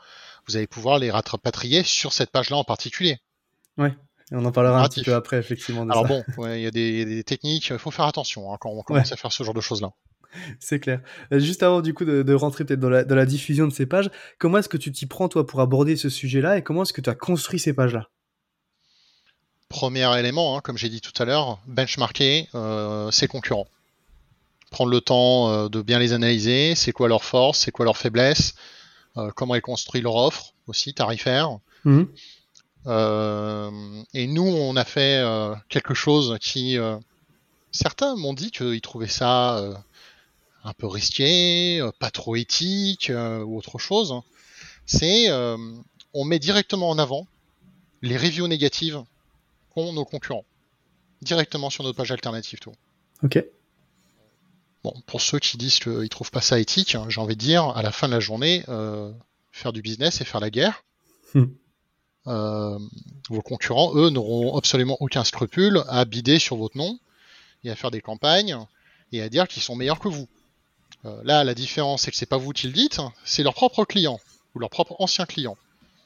vous 0.47 0.55
allez 0.55 0.67
pouvoir 0.67 0.97
les 0.97 1.11
rapatrier 1.11 1.83
sur 1.83 2.13
cette 2.13 2.31
page-là 2.31 2.55
en 2.57 2.63
particulier. 2.63 3.17
Ouais, 3.77 3.93
on 4.31 4.45
en 4.45 4.51
parlera 4.51 4.81
un 4.81 4.87
petit 4.87 5.03
peu 5.03 5.13
après, 5.13 5.37
effectivement. 5.37 5.83
Alors 5.89 6.05
bon, 6.05 6.23
il 6.47 6.61
y 6.61 6.67
a 6.67 6.71
des, 6.71 7.23
techniques, 7.25 7.67
il 7.69 7.77
faut 7.77 7.91
faire 7.91 8.05
attention 8.05 8.53
hein, 8.53 8.57
quand 8.59 8.69
on 8.69 8.81
commence 8.81 9.11
à 9.11 9.17
faire 9.17 9.31
ce 9.31 9.43
genre 9.43 9.53
de 9.53 9.61
choses-là. 9.61 9.91
C'est 10.59 10.79
clair. 10.79 11.01
Euh, 11.31 11.39
juste 11.39 11.61
avant 11.61 11.81
du 11.81 11.93
coup 11.93 12.05
de, 12.05 12.33
rentrer 12.33 12.65
peut-être 12.65 12.79
dans 12.79 12.89
la, 12.89 13.25
diffusion 13.25 13.67
de 13.67 13.73
ces 13.73 13.85
pages, 13.85 14.09
comment 14.39 14.59
est-ce 14.59 14.69
que 14.69 14.77
tu 14.77 14.91
t'y 14.91 15.05
prends 15.05 15.27
toi 15.27 15.45
pour 15.45 15.59
aborder 15.59 15.95
ce 15.95 16.09
sujet-là 16.09 16.57
et 16.57 16.63
comment 16.63 16.83
est-ce 16.83 16.93
que 16.93 17.01
tu 17.01 17.09
as 17.09 17.15
construit 17.15 17.59
ces 17.59 17.73
pages-là? 17.73 18.09
Premier 19.73 20.19
élément, 20.19 20.55
hein, 20.55 20.61
comme 20.61 20.77
j'ai 20.77 20.87
dit 20.87 21.01
tout 21.01 21.19
à 21.19 21.25
l'heure, 21.25 21.57
benchmarker 21.65 22.47
euh, 22.53 23.09
ses 23.09 23.27
concurrents 23.27 23.65
prendre 24.69 24.91
le 24.91 25.01
temps 25.01 25.49
euh, 25.49 25.67
de 25.67 25.81
bien 25.81 25.97
les 25.97 26.13
analyser, 26.13 26.75
c'est 26.75 26.91
quoi 26.91 27.07
leur 27.07 27.23
force, 27.23 27.61
c'est 27.61 27.71
quoi 27.71 27.83
leur 27.83 27.97
faiblesse, 27.97 28.53
euh, 29.17 29.31
comment 29.35 29.55
ils 29.55 29.61
construisent 29.61 30.03
leur 30.03 30.15
offre 30.15 30.53
aussi 30.67 30.93
tarifaire. 30.93 31.57
Mhm. 31.85 32.07
Et 34.13 34.27
nous, 34.27 34.45
on 34.45 34.75
a 34.75 34.85
fait 34.85 35.25
quelque 35.69 35.95
chose 35.95 36.37
qui, 36.39 36.77
certains 37.71 38.15
m'ont 38.15 38.33
dit 38.33 38.51
qu'ils 38.51 38.81
trouvaient 38.81 39.07
ça 39.07 39.59
un 40.63 40.73
peu 40.73 40.85
risqué, 40.85 41.81
pas 41.99 42.11
trop 42.11 42.35
éthique 42.35 43.11
ou 43.11 43.57
autre 43.57 43.79
chose. 43.79 44.13
C'est, 44.85 45.31
on 46.13 46.25
met 46.25 46.39
directement 46.39 46.89
en 46.89 46.99
avant 46.99 47.25
les 48.03 48.17
reviews 48.17 48.47
négatives 48.47 49.03
nos 49.75 50.05
concurrents, 50.05 50.45
directement 51.21 51.69
sur 51.69 51.83
notre 51.83 51.97
page 51.97 52.11
alternative 52.11 52.59
tout. 52.59 52.73
Ok. 53.23 53.43
Bon, 54.83 54.93
pour 55.05 55.21
ceux 55.21 55.39
qui 55.39 55.57
disent 55.57 55.79
qu'ils 55.79 56.09
trouvent 56.09 56.31
pas 56.31 56.41
ça 56.41 56.59
éthique, 56.59 56.95
hein, 56.95 57.05
j'ai 57.07 57.21
envie 57.21 57.35
de 57.35 57.41
dire, 57.41 57.69
à 57.69 57.81
la 57.81 57.91
fin 57.91 58.07
de 58.07 58.13
la 58.13 58.19
journée, 58.19 58.63
euh, 58.67 59.11
faire 59.51 59.71
du 59.71 59.81
business 59.81 60.19
et 60.19 60.25
faire 60.25 60.41
la 60.41 60.49
guerre. 60.49 60.83
Hmm. 61.33 61.45
Euh, 62.27 62.79
vos 63.29 63.41
concurrents, 63.41 63.95
eux, 63.95 64.09
n'auront 64.09 64.57
absolument 64.57 64.97
aucun 64.99 65.23
scrupule 65.23 65.83
à 65.87 66.03
bider 66.05 66.37
sur 66.37 66.57
votre 66.57 66.77
nom 66.77 66.99
et 67.63 67.71
à 67.71 67.75
faire 67.75 67.91
des 67.91 68.01
campagnes 68.01 68.57
et 69.11 69.21
à 69.21 69.29
dire 69.29 69.47
qu'ils 69.47 69.63
sont 69.63 69.75
meilleurs 69.75 69.99
que 69.99 70.09
vous. 70.09 70.27
Euh, 71.05 71.21
là, 71.23 71.43
la 71.43 71.53
différence, 71.53 72.03
c'est 72.03 72.11
que 72.11 72.17
c'est 72.17 72.25
pas 72.25 72.37
vous 72.37 72.51
qui 72.51 72.67
le 72.67 72.73
dites, 72.73 72.99
c'est 73.23 73.43
leurs 73.43 73.53
propres 73.53 73.85
clients 73.85 74.19
ou 74.53 74.59
leurs 74.59 74.69
propres 74.69 74.95
anciens 74.99 75.25
clients 75.25 75.57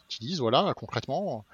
qui 0.08 0.20
disent 0.20 0.40
voilà, 0.40 0.74
concrètement, 0.76 1.46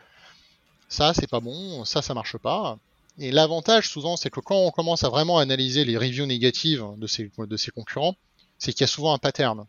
ça 0.93 1.13
c'est 1.13 1.27
pas 1.27 1.39
bon, 1.39 1.85
ça 1.85 2.01
ça 2.03 2.13
marche 2.13 2.38
pas. 2.38 2.77
Et 3.17 3.31
l'avantage 3.31 3.89
souvent, 3.89 4.15
c'est 4.15 4.29
que 4.29 4.39
quand 4.39 4.57
on 4.57 4.71
commence 4.71 5.03
à 5.03 5.09
vraiment 5.09 5.38
analyser 5.39 5.85
les 5.85 5.97
reviews 5.97 6.25
négatives 6.25 6.85
de 6.97 7.07
ses, 7.07 7.71
concurrents, 7.71 8.15
c'est 8.57 8.73
qu'il 8.73 8.81
y 8.81 8.83
a 8.85 8.88
souvent 8.88 9.13
un 9.13 9.17
pattern. 9.17 9.65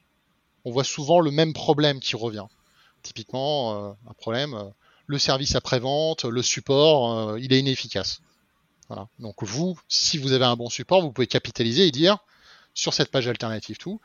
On 0.65 0.71
voit 0.71 0.85
souvent 0.85 1.21
le 1.21 1.31
même 1.31 1.53
problème 1.53 2.01
qui 2.01 2.17
revient. 2.17 2.47
Typiquement, 3.03 3.75
euh, 3.75 3.93
un 4.09 4.15
problème, 4.15 4.55
euh, 4.55 4.65
le 5.07 5.19
service 5.19 5.55
après-vente, 5.55 6.25
le 6.25 6.43
support, 6.43 7.13
euh, 7.13 7.41
il 7.41 7.53
est 7.53 7.61
inefficace. 7.61 8.21
Voilà. 8.89 9.09
Donc 9.19 9.43
vous, 9.43 9.79
si 9.89 10.17
vous 10.19 10.33
avez 10.33 10.45
un 10.47 10.57
bon 10.57 10.71
support, 10.71 11.03
vous 11.03 11.13
pouvez 11.13 11.27
capitaliser 11.27 11.87
et 11.87 11.91
dire 11.91 12.19
sur 12.75 12.93
cette 12.95 13.11
page 13.11 13.29
alternative 13.29 13.77
tout, 13.77 14.01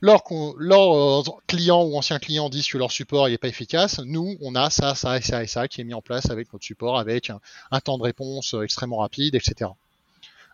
leurs, 0.00 0.22
euh, 0.30 1.22
clients 1.46 1.82
ou 1.82 1.96
anciens 1.96 2.18
clients 2.18 2.48
disent 2.48 2.68
que 2.68 2.78
leur 2.78 2.92
support 2.92 3.28
n'est 3.28 3.38
pas 3.38 3.48
efficace, 3.48 3.98
nous, 4.00 4.36
on 4.40 4.54
a 4.54 4.70
ça, 4.70 4.94
ça 4.94 5.18
et 5.18 5.22
ça 5.22 5.42
et 5.42 5.46
ça 5.46 5.68
qui 5.68 5.80
est 5.80 5.84
mis 5.84 5.94
en 5.94 6.02
place 6.02 6.30
avec 6.30 6.52
notre 6.52 6.64
support, 6.64 6.98
avec 6.98 7.30
un, 7.70 7.80
temps 7.80 7.98
de 7.98 8.04
réponse 8.04 8.54
euh, 8.54 8.62
extrêmement 8.62 8.98
rapide, 8.98 9.34
etc. 9.34 9.70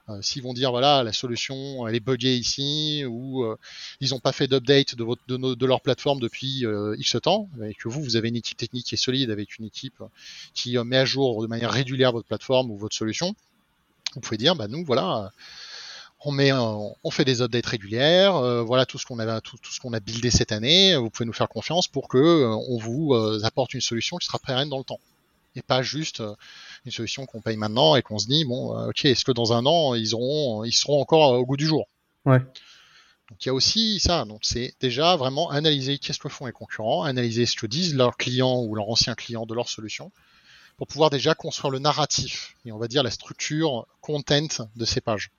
Euh, 0.09 0.21
S'ils 0.21 0.43
vont 0.43 0.53
dire 0.53 0.71
voilà 0.71 1.03
la 1.03 1.15
solution 1.15 1.89
elle 1.89 1.95
est 1.95 2.01
buggée 2.01 2.37
ici 2.37 3.05
ou 3.09 3.43
euh, 3.43 3.57
ils 4.01 4.11
n'ont 4.11 4.19
pas 4.19 4.33
fait 4.33 4.47
d'update 4.47 4.97
de, 4.97 5.03
votre, 5.03 5.23
de, 5.27 5.67
leur 5.67 5.81
plateforme 5.81 6.21
depuis 6.21 6.67
X 6.99 7.17
temps 7.23 7.49
et 7.67 7.73
que 7.73 7.89
vous 7.89 8.03
vous 8.03 8.17
avez 8.17 8.29
une 8.29 8.37
équipe 8.37 8.59
technique 8.59 8.85
qui 8.85 8.97
est 8.97 8.99
solide 8.99 9.31
avec 9.31 9.59
une 9.59 9.65
équipe 9.65 10.03
qui 10.53 10.77
met 10.77 10.99
à 10.99 11.07
jour 11.07 11.41
de 11.41 11.47
manière 11.47 11.71
régulière 11.71 12.13
votre 12.13 12.29
plateforme 12.29 12.71
ou 12.71 12.77
votre 12.77 12.95
solution, 12.95 13.35
vous 14.15 14.21
pouvez 14.21 14.37
dire 14.37 14.57
bah 14.57 14.69
nous 14.69 14.85
voilà 14.85 15.33
on 16.25 16.33
met, 16.33 16.53
on 16.53 17.11
fait 17.11 17.25
des 17.25 17.43
updates 17.43 17.67
régulières. 17.67 18.37
Euh, 18.37 18.63
voilà 18.63 18.87
tout 18.87 18.99
ce 18.99 19.07
qu'on 19.07 19.19
a, 19.19 19.41
tout, 19.41 19.59
ce 19.71 19.79
qu'on 19.81 19.93
a 19.93 20.01
buildé 20.01 20.31
cette 20.31 20.53
année. 20.53 20.97
Vous 20.97 21.11
pouvez 21.11 21.27
nous 21.27 21.33
faire 21.33 21.49
confiance 21.49 21.87
pour 21.87 22.09
que 22.09 22.19
euh, 22.19 22.57
on 22.69 22.79
vous 22.79 23.15
euh, 23.15 23.41
apporte 23.45 23.75
une 23.75 23.81
solution 23.81 24.17
qui 24.17 24.27
sera 24.27 24.39
pérenne 24.39 24.69
dans 24.69 24.79
le 24.79 24.85
temps, 24.85 25.01
et 25.55 25.63
pas 25.63 25.83
juste 25.83 26.23
une 26.85 26.93
solution 26.93 27.27
qu'on 27.27 27.41
paye 27.41 27.57
maintenant 27.57 27.95
et 27.95 28.03
qu'on 28.03 28.19
se 28.19 28.27
dit 28.27 28.45
bon, 28.45 28.77
ok, 28.89 29.05
est-ce 29.05 29.25
que 29.25 29.33
dans 29.33 29.53
un 29.53 29.67
an 29.67 29.95
ils 29.95 30.15
auront, 30.15 30.65
ils 30.65 30.73
seront 30.73 31.01
encore 31.01 31.33
au 31.33 31.45
goût 31.45 31.57
du 31.57 31.67
jour? 31.67 31.87
Ouais. 32.25 32.41
Donc 33.31 33.45
il 33.45 33.47
y 33.47 33.51
a 33.51 33.55
aussi 33.55 34.01
ça. 34.01 34.25
Donc 34.25 34.41
c'est 34.43 34.75
déjà 34.81 35.17
vraiment 35.17 35.51
analyser 35.51 35.99
qu'est-ce 35.99 36.19
que 36.19 36.29
font 36.29 36.47
les 36.47 36.53
concurrents, 36.53 37.05
analyser 37.05 37.47
ce 37.47 37.57
que 37.57 37.67
disent 37.67 37.95
leurs 37.95 38.17
clients 38.17 38.63
ou 38.63 38.75
leurs 38.75 38.89
anciens 38.89 39.15
clients 39.15 39.47
de 39.47 39.55
leur 39.55 39.69
solution, 39.69 40.11
pour 40.77 40.87
pouvoir 40.87 41.11
déjà 41.11 41.35
construire 41.35 41.71
le 41.71 41.79
narratif 41.79 42.57
et 42.65 42.73
on 42.73 42.79
va 42.79 42.89
dire 42.89 43.03
la 43.03 43.11
structure 43.11 43.87
content 44.01 44.67
de 44.75 44.85
ces 44.85 45.01
pages. 45.01 45.31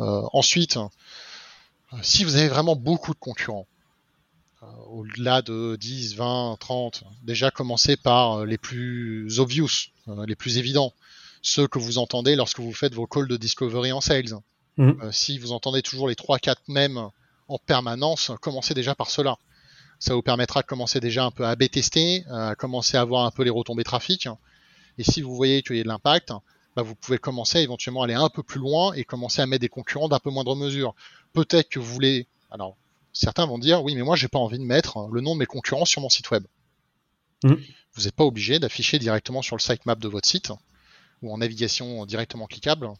Euh, 0.00 0.22
ensuite, 0.32 0.76
euh, 0.76 1.96
si 2.02 2.24
vous 2.24 2.36
avez 2.36 2.48
vraiment 2.48 2.76
beaucoup 2.76 3.14
de 3.14 3.18
concurrents, 3.18 3.66
euh, 4.62 4.66
au-delà 4.90 5.42
de 5.42 5.76
10, 5.76 6.16
20, 6.16 6.56
30, 6.58 7.04
déjà 7.22 7.50
commencez 7.50 7.96
par 7.96 8.44
les 8.44 8.58
plus 8.58 9.38
obvious, 9.38 9.70
les 10.26 10.36
plus 10.36 10.58
évidents, 10.58 10.92
ceux 11.42 11.68
que 11.68 11.78
vous 11.78 11.98
entendez 11.98 12.36
lorsque 12.36 12.60
vous 12.60 12.72
faites 12.72 12.94
vos 12.94 13.06
calls 13.06 13.28
de 13.28 13.36
discovery 13.36 13.92
en 13.92 14.00
sales. 14.00 14.40
Mmh. 14.76 15.12
si 15.12 15.38
vous 15.38 15.52
entendez 15.52 15.82
toujours 15.82 16.08
les 16.08 16.16
3-4 16.16 16.56
mêmes 16.66 17.08
en 17.46 17.58
permanence, 17.58 18.32
commencez 18.40 18.74
déjà 18.74 18.96
par 18.96 19.08
cela. 19.08 19.38
Ça 20.00 20.14
vous 20.14 20.22
permettra 20.22 20.62
de 20.62 20.66
commencer 20.66 20.98
déjà 20.98 21.24
un 21.24 21.30
peu 21.30 21.44
à 21.44 21.50
AB 21.50 21.70
tester, 21.70 22.24
à 22.28 22.56
commencer 22.56 22.96
à 22.96 23.04
voir 23.04 23.24
un 23.24 23.30
peu 23.30 23.44
les 23.44 23.50
retombées 23.50 23.84
trafic. 23.84 24.28
Et 24.98 25.04
si 25.04 25.22
vous 25.22 25.36
voyez 25.36 25.62
qu'il 25.62 25.76
y 25.76 25.80
a 25.80 25.84
de 25.84 25.88
l'impact, 25.88 26.32
bah, 26.76 26.82
vous 26.82 26.94
pouvez 26.94 27.18
commencer 27.18 27.58
à 27.58 27.60
éventuellement 27.60 28.02
aller 28.02 28.14
un 28.14 28.28
peu 28.28 28.42
plus 28.42 28.60
loin 28.60 28.92
et 28.94 29.04
commencer 29.04 29.40
à 29.40 29.46
mettre 29.46 29.62
des 29.62 29.68
concurrents 29.68 30.08
d'un 30.08 30.18
peu 30.18 30.30
moindre 30.30 30.56
mesure. 30.56 30.94
Peut-être 31.32 31.68
que 31.68 31.78
vous 31.78 31.92
voulez. 31.92 32.26
Alors, 32.50 32.76
certains 33.12 33.46
vont 33.46 33.58
dire 33.58 33.82
oui, 33.82 33.94
mais 33.94 34.02
moi, 34.02 34.16
j'ai 34.16 34.28
pas 34.28 34.38
envie 34.38 34.58
de 34.58 34.64
mettre 34.64 35.08
le 35.10 35.20
nom 35.20 35.34
de 35.34 35.40
mes 35.40 35.46
concurrents 35.46 35.84
sur 35.84 36.00
mon 36.00 36.08
site 36.08 36.30
web. 36.30 36.44
Mmh. 37.44 37.54
Vous 37.94 38.02
n'êtes 38.02 38.14
pas 38.14 38.24
obligé 38.24 38.58
d'afficher 38.58 38.98
directement 38.98 39.42
sur 39.42 39.56
le 39.56 39.60
sitemap 39.60 39.98
de 39.98 40.08
votre 40.08 40.28
site 40.28 40.52
ou 41.22 41.32
en 41.32 41.38
navigation 41.38 42.04
directement 42.06 42.46
cliquable 42.46 42.90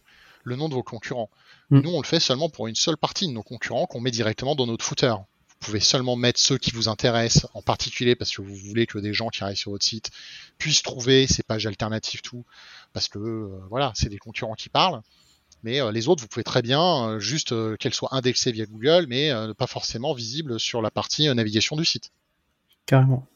le 0.44 0.56
nom 0.56 0.68
de 0.68 0.74
vos 0.74 0.82
concurrents. 0.82 1.30
Mmh. 1.70 1.80
Nous, 1.80 1.90
on 1.90 2.00
le 2.00 2.06
fait 2.06 2.20
seulement 2.20 2.48
pour 2.48 2.68
une 2.68 2.74
seule 2.74 2.96
partie 2.96 3.26
de 3.26 3.32
nos 3.32 3.42
concurrents 3.42 3.86
qu'on 3.86 4.00
met 4.00 4.10
directement 4.10 4.54
dans 4.54 4.66
notre 4.66 4.84
footer. 4.84 5.14
Vous 5.48 5.70
pouvez 5.70 5.80
seulement 5.80 6.14
mettre 6.14 6.38
ceux 6.38 6.58
qui 6.58 6.72
vous 6.72 6.88
intéressent, 6.88 7.46
en 7.54 7.62
particulier 7.62 8.14
parce 8.14 8.36
que 8.36 8.42
vous 8.42 8.54
voulez 8.54 8.86
que 8.86 8.98
des 8.98 9.14
gens 9.14 9.30
qui 9.30 9.42
arrivent 9.42 9.56
sur 9.56 9.70
votre 9.70 9.84
site 9.84 10.10
puissent 10.58 10.82
trouver 10.82 11.26
ces 11.26 11.42
pages 11.42 11.66
alternatives 11.66 12.20
tout, 12.20 12.44
parce 12.94 13.08
que 13.08 13.18
euh, 13.18 13.60
voilà, 13.68 13.92
c'est 13.94 14.08
des 14.08 14.16
concurrents 14.16 14.54
qui 14.54 14.70
parlent. 14.70 15.02
Mais 15.62 15.80
euh, 15.80 15.92
les 15.92 16.08
autres, 16.08 16.22
vous 16.22 16.28
pouvez 16.28 16.44
très 16.44 16.62
bien 16.62 17.08
euh, 17.08 17.18
juste 17.18 17.54
qu'elles 17.76 17.92
soient 17.92 18.14
indexées 18.14 18.52
via 18.52 18.64
Google, 18.64 19.06
mais 19.08 19.30
pas 19.58 19.66
forcément 19.66 20.14
visibles 20.14 20.58
sur 20.58 20.80
la 20.80 20.90
partie 20.90 21.32
navigation 21.34 21.76
du 21.76 21.84
site. 21.84 22.10
Carrément. 22.86 23.26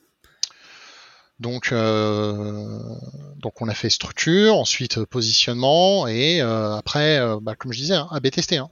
Donc, 1.40 1.72
donc 1.72 3.62
on 3.62 3.68
a 3.68 3.74
fait 3.74 3.90
structure, 3.90 4.56
ensuite 4.56 5.04
positionnement, 5.04 6.08
et 6.08 6.40
après, 6.40 7.20
bah, 7.40 7.54
comme 7.54 7.72
je 7.72 7.78
disais, 7.78 7.94
hein, 7.94 8.08
AB 8.10 8.28
tester. 8.30 8.56
Hein. 8.56 8.70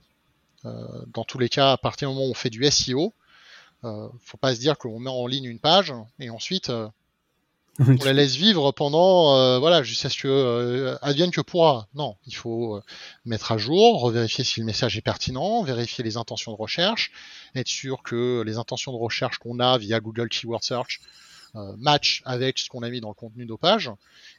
dans 1.15 1.23
tous 1.23 1.39
les 1.39 1.49
cas, 1.49 1.73
à 1.73 1.77
partir 1.77 2.09
du 2.09 2.15
moment 2.15 2.27
où 2.27 2.33
on 2.33 2.35
fait 2.35 2.51
du 2.51 2.69
SEO, 2.69 3.15
euh, 3.85 4.09
faut 4.19 4.37
pas 4.37 4.55
se 4.55 4.61
dire 4.61 4.79
qu'on 4.79 4.99
met 4.99 5.11
en 5.11 5.27
ligne 5.27 5.45
une 5.45 5.61
page 5.61 5.93
et 6.19 6.31
ensuite 6.31 6.73
on 8.01 8.05
la 8.05 8.13
laisse 8.13 8.35
vivre 8.37 8.73
pendant 8.73 9.37
euh, 9.37 9.59
voilà 9.59 9.83
jusqu'à 9.83 10.09
ce 10.09 10.19
que 10.19 10.97
advienne 11.03 11.31
que 11.31 11.41
pourra. 11.41 11.89
Non, 11.95 12.17
il 12.27 12.35
faut 12.35 12.81
mettre 13.25 13.53
à 13.53 13.59
jour, 13.59 14.01
revérifier 14.01 14.45
si 14.45 14.61
le 14.61 14.67
message 14.67 14.97
est 14.97 15.03
pertinent, 15.03 15.63
vérifier 15.63 16.03
les 16.03 16.17
intentions 16.17 16.53
de 16.53 16.57
recherche, 16.57 17.13
être 17.55 17.69
sûr 17.69 18.03
que 18.03 18.43
les 18.47 18.57
intentions 18.57 18.93
de 18.93 18.99
recherche 18.99 19.39
qu'on 19.39 19.61
a 19.61 19.79
via 19.79 20.01
Google 20.01 20.29
Keyword 20.29 20.63
Search 20.63 21.01
match 21.79 22.21
avec 22.27 22.59
ce 22.59 22.69
qu'on 22.69 22.83
a 22.83 22.91
mis 22.91 23.01
dans 23.01 23.09
le 23.09 23.15
contenu 23.15 23.45
de 23.45 23.49
nos 23.49 23.57
pages. 23.57 23.91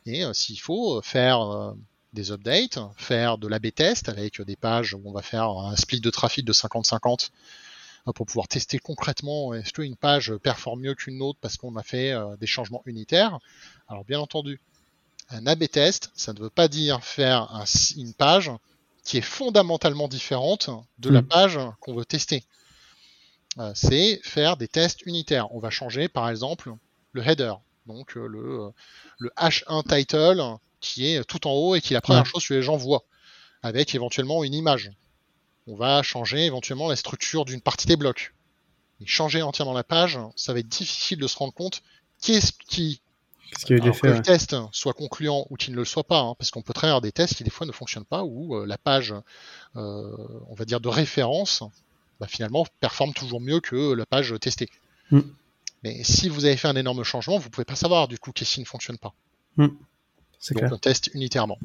Et 0.06 0.24
s'il 0.34 0.60
faut 0.60 1.02
faire 1.02 1.74
des 2.14 2.32
updates, 2.32 2.80
faire 2.96 3.38
de 3.38 3.48
l'AB 3.48 3.72
test 3.74 4.10
avec 4.10 4.42
des 4.42 4.56
pages 4.56 4.94
où 4.94 5.02
on 5.06 5.12
va 5.12 5.22
faire 5.22 5.50
un 5.50 5.76
split 5.76 6.00
de 6.00 6.10
trafic 6.10 6.46
de 6.46 6.54
50-50 6.54 7.30
pour 8.14 8.26
pouvoir 8.26 8.48
tester 8.48 8.80
concrètement 8.80 9.54
est-ce 9.54 9.74
qu'une 9.74 9.96
page 9.96 10.34
performe 10.38 10.82
mieux 10.82 10.96
qu'une 10.96 11.22
autre 11.22 11.40
parce 11.42 11.58
qu'on 11.58 11.76
a 11.76 11.84
fait 11.84 12.14
des 12.40 12.48
changements 12.48 12.82
unitaires? 12.86 13.40
Alors 13.88 14.06
bien 14.06 14.20
entendu, 14.20 14.60
un 15.30 15.46
A-B 15.46 15.68
test, 15.68 16.12
ça 16.16 16.34
ne 16.34 16.40
veut 16.40 16.50
pas 16.50 16.68
dire 16.68 17.04
faire 17.04 17.64
une 17.96 18.14
page 18.14 18.52
qui 19.04 19.18
est 19.18 19.22
fondamentalement 19.22 20.08
différente 20.08 20.70
de 21.00 21.10
la 21.10 21.22
mm. 21.22 21.28
page 21.28 21.60
qu'on 21.80 21.96
veut 21.96 22.06
tester. 22.06 22.44
Euh, 23.58 23.72
c'est 23.74 24.20
faire 24.24 24.58
des 24.58 24.68
tests 24.68 25.02
unitaires. 25.06 25.54
On 25.56 25.60
va 25.60 25.70
changer 25.70 26.08
par 26.10 26.30
exemple 26.30 26.74
le 27.14 27.26
header, 27.26 27.54
donc 27.88 28.16
euh, 28.16 28.28
le, 28.28 28.66
euh, 28.66 28.70
le, 29.18 29.32
H1 29.38 29.84
title 29.88 30.58
qui 30.80 31.08
est 31.08 31.24
tout 31.24 31.48
en 31.48 31.54
haut 31.54 31.76
et 31.76 31.82
qui 31.82 31.94
est 31.94 31.96
la 31.96 32.02
première 32.02 32.26
chose 32.26 32.46
que 32.46 32.54
les 32.54 32.62
gens 32.62 32.76
voient, 32.76 33.04
avec 33.64 33.96
éventuellement 33.96 34.44
une 34.44 34.54
image. 34.54 34.92
On 35.68 35.76
va 35.76 36.02
changer 36.02 36.46
éventuellement 36.46 36.88
la 36.88 36.96
structure 36.96 37.46
d'une 37.46 37.62
partie 37.62 37.88
des 37.88 37.98
blocs. 37.98 38.34
Et 39.02 39.06
changer 39.06 39.42
entièrement 39.42 39.74
la 39.74 39.84
page, 39.84 40.18
ça 40.36 40.54
va 40.54 40.60
être 40.60 40.68
difficile 40.68 41.20
de 41.20 41.28
se 41.28 41.38
rendre 41.38 41.54
compte 41.54 41.84
qu'est-ce 42.22 42.52
qui 42.68 43.02
que 43.66 43.74
le 43.74 44.22
test 44.22 44.56
soit 44.72 44.94
concluant 44.94 45.48
ou 45.50 45.56
qu'il 45.56 45.72
ne 45.74 45.78
le 45.78 45.86
soit 45.86 46.04
pas, 46.04 46.20
hein, 46.20 46.36
parce 46.38 46.52
qu'on 46.52 46.62
peut 46.62 46.74
très 46.74 46.88
avoir 46.88 47.02
des 47.02 47.12
tests 47.12 47.36
qui 47.36 47.44
des 47.44 47.50
fois 47.50 47.66
ne 47.66 47.72
fonctionnent 47.72 48.06
pas, 48.06 48.24
ou 48.24 48.56
euh, 48.56 48.66
la 48.66 48.78
page, 48.78 49.14
euh, 49.76 50.18
on 50.50 50.54
va 50.54 50.66
dire, 50.66 50.80
de 50.80 50.90
référence, 50.90 51.64
bah, 52.20 52.28
finalement, 52.28 52.66
performe 52.80 53.14
toujours 53.14 53.40
mieux 53.40 53.60
que 53.60 53.94
la 53.94 54.06
page 54.06 54.36
testée. 54.42 54.70
Mm. 55.12 55.22
Mais 55.84 56.04
si 56.04 56.30
vous 56.30 56.46
avez 56.46 56.58
fait 56.58 56.68
un 56.68 56.76
énorme 56.76 57.04
changement, 57.04 57.38
vous 57.38 57.50
pouvez 57.50 57.66
pas 57.66 57.76
savoir 57.76 58.08
du 58.08 58.18
coup 58.18 58.32
qu'est-ce 58.32 58.56
qui 58.56 58.60
ne 58.60 58.66
fonctionne 58.66 58.98
pas. 58.98 59.14
Mm. 59.58 59.68
Donc 60.52 60.72
on 60.72 60.78
teste 60.78 61.10
unitairement. 61.14 61.58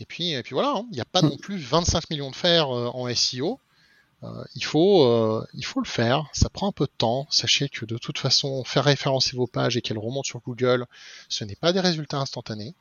Et 0.00 0.06
puis, 0.06 0.32
et 0.32 0.42
puis 0.42 0.54
voilà, 0.54 0.74
hein, 0.76 0.86
il 0.90 0.94
n'y 0.94 1.00
a 1.00 1.04
pas 1.04 1.22
mm. 1.22 1.28
non 1.28 1.36
plus 1.36 1.56
25 1.56 2.10
millions 2.10 2.30
de 2.30 2.36
fers 2.36 2.70
euh, 2.70 2.88
en 2.88 3.12
SEO. 3.14 3.60
Euh, 4.22 4.44
il, 4.54 4.64
faut, 4.64 5.04
euh, 5.04 5.46
il 5.54 5.64
faut 5.64 5.80
le 5.80 5.86
faire, 5.86 6.24
ça 6.32 6.48
prend 6.48 6.68
un 6.68 6.72
peu 6.72 6.86
de 6.86 6.92
temps. 6.96 7.26
Sachez 7.30 7.68
que 7.68 7.84
de 7.84 7.98
toute 7.98 8.18
façon, 8.18 8.64
faire 8.64 8.84
référencer 8.84 9.36
vos 9.36 9.46
pages 9.46 9.76
et 9.76 9.82
qu'elles 9.82 9.98
remontent 9.98 10.26
sur 10.26 10.40
Google, 10.40 10.86
ce 11.28 11.44
n'est 11.44 11.56
pas 11.56 11.72
des 11.72 11.80
résultats 11.80 12.18
instantanés. 12.18 12.74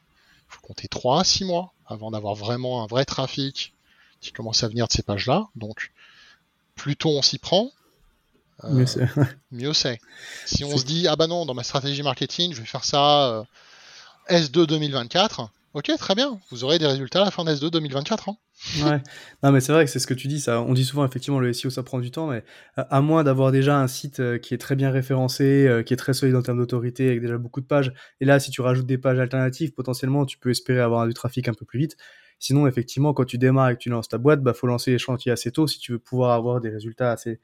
Il 0.49 0.53
faut 0.55 0.61
compter 0.61 0.87
3 0.87 1.21
à 1.21 1.23
6 1.23 1.45
mois 1.45 1.73
avant 1.85 2.11
d'avoir 2.11 2.35
vraiment 2.35 2.83
un 2.83 2.87
vrai 2.87 3.05
trafic 3.05 3.73
qui 4.21 4.31
commence 4.31 4.63
à 4.63 4.69
venir 4.69 4.87
de 4.87 4.93
ces 4.93 5.03
pages-là. 5.03 5.47
Donc, 5.55 5.91
plus 6.75 6.95
tôt 6.95 7.09
on 7.09 7.21
s'y 7.21 7.39
prend, 7.39 7.71
euh, 8.63 8.85
mieux 9.51 9.73
c'est. 9.73 9.99
Si 10.45 10.63
on 10.63 10.77
se 10.77 10.85
dit, 10.85 11.07
ah 11.07 11.15
bah 11.15 11.27
non, 11.27 11.45
dans 11.45 11.53
ma 11.53 11.63
stratégie 11.63 12.03
marketing, 12.03 12.53
je 12.53 12.61
vais 12.61 12.67
faire 12.67 12.85
ça 12.85 13.45
S2 14.29 14.65
2024, 14.65 15.49
ok, 15.73 15.91
très 15.97 16.15
bien, 16.15 16.39
vous 16.51 16.63
aurez 16.63 16.79
des 16.79 16.85
résultats 16.85 17.21
à 17.21 17.25
la 17.25 17.31
fin 17.31 17.43
S2 17.43 17.69
2024. 17.71 18.29
Hein. 18.29 18.37
Ouais, 18.83 19.01
non, 19.41 19.51
mais 19.51 19.59
c'est 19.59 19.73
vrai 19.73 19.85
que 19.85 19.91
c'est 19.91 19.99
ce 19.99 20.07
que 20.07 20.13
tu 20.13 20.27
dis. 20.27 20.39
Ça, 20.39 20.61
on 20.61 20.73
dit 20.73 20.85
souvent 20.85 21.05
effectivement 21.05 21.39
le 21.39 21.51
SEO 21.51 21.69
ça 21.69 21.83
prend 21.83 21.99
du 21.99 22.11
temps, 22.11 22.27
mais 22.27 22.43
à, 22.75 23.01
moins 23.01 23.23
d'avoir 23.23 23.51
déjà 23.51 23.77
un 23.77 23.87
site 23.87 24.19
euh, 24.19 24.37
qui 24.37 24.53
est 24.53 24.57
très 24.57 24.75
bien 24.75 24.91
référencé, 24.91 25.67
euh, 25.67 25.83
qui 25.83 25.93
est 25.93 25.97
très 25.97 26.13
solide 26.13 26.35
en 26.35 26.41
termes 26.41 26.59
d'autorité, 26.59 27.07
avec 27.07 27.21
déjà 27.21 27.37
beaucoup 27.37 27.61
de 27.61 27.65
pages. 27.65 27.93
Et 28.21 28.25
là, 28.25 28.39
si 28.39 28.51
tu 28.51 28.61
rajoutes 28.61 28.85
des 28.85 28.97
pages 28.97 29.19
alternatives, 29.19 29.73
potentiellement, 29.73 30.25
tu 30.25 30.37
peux 30.37 30.51
espérer 30.51 30.81
avoir 30.81 31.07
du 31.07 31.13
trafic 31.13 31.47
un 31.47 31.53
peu 31.53 31.65
plus 31.65 31.79
vite. 31.79 31.97
Sinon, 32.39 32.67
effectivement, 32.67 33.13
quand 33.13 33.25
tu 33.25 33.37
démarres 33.37 33.69
et 33.69 33.73
que 33.75 33.79
tu 33.79 33.89
lances 33.89 34.09
ta 34.09 34.17
boîte, 34.17 34.41
bah 34.41 34.53
faut 34.53 34.67
lancer 34.67 34.91
les 34.91 34.97
chantiers 34.97 35.31
assez 35.31 35.51
tôt 35.51 35.65
si 35.67 35.79
tu 35.79 35.93
veux 35.93 35.99
pouvoir 35.99 36.31
avoir 36.33 36.61
des 36.61 36.69
résultats 36.69 37.11
assez 37.11 37.39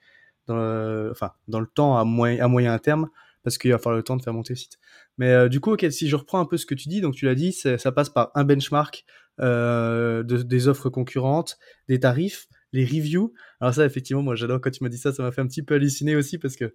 dans 0.48 0.55
le, 0.55 1.09
enfin, 1.12 1.31
dans 1.48 1.59
le 1.59 1.67
temps 1.67 1.98
à 1.98 2.01
à 2.01 2.48
moyen 2.48 2.77
terme, 2.79 3.07
parce 3.43 3.58
qu'il 3.58 3.72
va 3.72 3.77
falloir 3.77 3.98
le 3.98 4.03
temps 4.03 4.17
de 4.17 4.22
faire 4.22 4.34
monter 4.34 4.53
le 4.53 4.60
site. 4.60 4.77
Mais 5.17 5.31
euh, 5.31 5.50
du 5.50 5.60
coup, 5.60 5.75
si 5.89 6.08
je 6.08 6.15
reprends 6.15 6.39
un 6.39 6.46
peu 6.46 6.58
ce 6.58 6.65
que 6.65 6.75
tu 6.75 6.89
dis, 6.89 7.01
donc 7.01 7.15
tu 7.15 7.25
l'as 7.25 7.36
dit, 7.36 7.51
ça 7.51 7.91
passe 7.91 8.10
par 8.10 8.31
un 8.36 8.43
benchmark 8.43 9.05
euh, 9.39 10.24
de, 10.24 10.41
des 10.41 10.67
offres 10.67 10.89
concurrentes, 10.89 11.58
des 11.88 12.00
tarifs, 12.00 12.48
les 12.72 12.86
reviews. 12.86 13.34
Alors 13.60 13.74
ça, 13.74 13.86
effectivement, 13.86 14.22
moi 14.22 14.36
j'adore 14.36 14.62
quand 14.62 14.72
tu 14.72 14.84
m'as 14.84 14.90
dit 14.90 14.98
ça, 14.98 15.12
ça 15.14 15.24
m'a 15.24 15.32
fait 15.32 15.42
un 15.42 15.48
petit 15.48 15.64
peu 15.64 15.76
halluciner 15.76 16.16
aussi 16.16 16.38
parce 16.38 16.55
que 16.55 16.74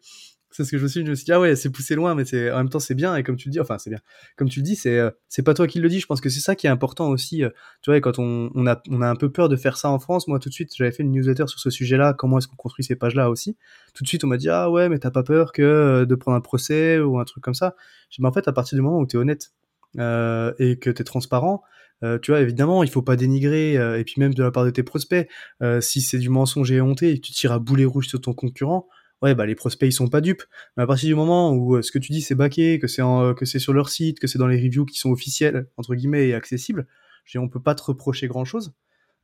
c'est 0.51 0.65
ce 0.65 0.71
que 0.71 0.79
je 0.79 0.85
me 0.85 0.89
suis 0.89 1.01
dit, 1.01 1.07
je 1.07 1.11
me 1.11 1.17
suis 1.17 1.25
dit, 1.25 1.33
ah 1.33 1.41
ouais, 1.41 1.57
c'est 1.57 1.71
poussé 1.71 1.97
loin, 1.97 2.15
mais 2.15 2.25
c'est 2.25 2.53
en 2.53 2.59
même 2.59 2.69
temps 2.69 2.79
c'est 2.79 2.95
bien, 2.95 3.17
et 3.17 3.25
comme 3.25 3.35
tu 3.35 3.49
le 3.49 3.53
dis, 3.53 3.59
enfin 3.59 3.77
c'est 3.77 3.91
bien, 3.91 3.99
comme 4.37 4.49
tu 4.49 4.61
le 4.61 4.65
dis, 4.65 4.77
c'est 4.77 4.99
euh, 5.01 5.11
pas 5.45 5.53
toi 5.53 5.67
qui 5.67 5.81
le 5.81 5.89
dis, 5.89 5.99
je 5.99 6.07
pense 6.07 6.21
que 6.21 6.29
c'est 6.29 6.39
ça 6.39 6.55
qui 6.55 6.69
est 6.69 6.71
important 6.71 7.09
aussi, 7.09 7.43
euh, 7.43 7.49
tu 7.83 7.91
vois, 7.91 8.01
quand 8.01 8.21
on, 8.21 8.53
on, 8.55 8.65
a, 8.69 8.81
on 8.89 9.03
a 9.03 9.09
un 9.09 9.17
peu 9.17 9.33
peur 9.33 9.49
de 9.49 9.57
faire 9.57 9.77
ça 9.77 9.91
en 9.91 9.99
France, 9.99 10.29
moi 10.29 10.39
tout 10.39 10.49
de 10.49 10.55
suite, 10.55 10.71
j'avais 10.77 10.93
fait 10.93 11.03
une 11.03 11.11
newsletter 11.11 11.49
sur 11.49 11.59
ce 11.59 11.71
sujet-là, 11.71 12.15
comment 12.17 12.39
est-ce 12.39 12.47
qu'on 12.47 12.55
construit 12.55 12.85
ces 12.85 12.95
pages-là 12.95 13.31
aussi, 13.31 13.57
tout 13.95 14.05
de 14.05 14.09
suite 14.09 14.23
on 14.23 14.29
m'a 14.29 14.37
dit, 14.37 14.49
ah 14.49 14.71
ouais, 14.71 14.89
mais 14.89 15.01
t'as 15.01 15.11
pas 15.11 15.25
peur 15.25 15.51
que 15.51 16.05
de 16.05 16.15
prendre 16.15 16.37
un 16.37 16.41
procès 16.41 17.01
ou 17.01 17.19
un 17.19 17.25
truc 17.25 17.43
comme 17.43 17.55
ça, 17.55 17.75
je 18.11 18.17
dis, 18.17 18.23
mais 18.23 18.29
en 18.29 18.33
fait, 18.33 18.47
à 18.47 18.53
partir 18.53 18.77
du 18.77 18.83
moment 18.83 19.01
où 19.01 19.07
t'es 19.07 19.17
honnête, 19.17 19.53
et 19.97 20.79
que 20.81 20.91
t'es 20.91 21.05
transparent, 21.05 21.63
euh, 22.05 22.19
tu 22.19 22.31
vois, 22.31 22.41
évidemment, 22.41 22.83
il 22.83 22.91
faut 22.91 23.03
pas 23.03 23.17
dénigrer, 23.17 23.77
euh, 23.77 23.99
et 23.99 24.05
puis 24.05 24.17
même 24.19 24.35
de 24.35 24.43
la 24.43 24.51
part 24.51 24.65
de 24.65 24.71
tes 24.71 24.83
prospects, 24.83 25.29
euh, 25.63 25.81
si 25.81 26.03
c'est 26.03 26.19
du 26.19 26.29
mensonge 26.29 26.71
et 26.71 26.81
honté 26.81 27.11
et 27.11 27.17
que 27.17 27.27
tu 27.27 27.33
tires 27.33 27.53
à 27.53 27.59
boulet 27.59 27.87
rouge 27.87 28.09
sur 28.09 28.21
ton 28.21 28.35
concurrent, 28.35 28.87
ouais, 29.23 29.35
bah 29.35 29.47
les 29.47 29.55
prospects 29.55 29.89
ils 29.89 29.93
sont 29.93 30.09
pas 30.09 30.21
dupes. 30.21 30.43
Mais 30.77 30.83
à 30.83 30.87
partir 30.87 31.09
du 31.09 31.15
moment 31.15 31.53
où 31.53 31.81
ce 31.81 31.91
que 31.91 31.99
tu 31.99 32.13
dis 32.13 32.21
c'est 32.21 32.35
baqué, 32.35 32.79
que 32.79 32.89
c'est 32.89 33.03
que 33.03 33.45
c'est 33.47 33.59
sur 33.59 33.73
leur 33.73 33.89
site, 33.89 34.21
que 34.21 34.27
c'est 34.27 34.39
dans 34.39 34.47
les 34.47 34.61
reviews 34.61 34.85
qui 34.85 34.99
sont 34.99 35.11
officiels 35.11 35.67
entre 35.79 35.95
guillemets 35.95 36.29
et 36.29 36.35
accessibles, 36.35 36.87
je 37.25 37.39
on 37.39 37.49
peut 37.49 37.63
pas 37.63 37.75
te 37.75 37.83
reprocher 37.83 38.29
grand 38.29 38.45
chose. 38.45 38.73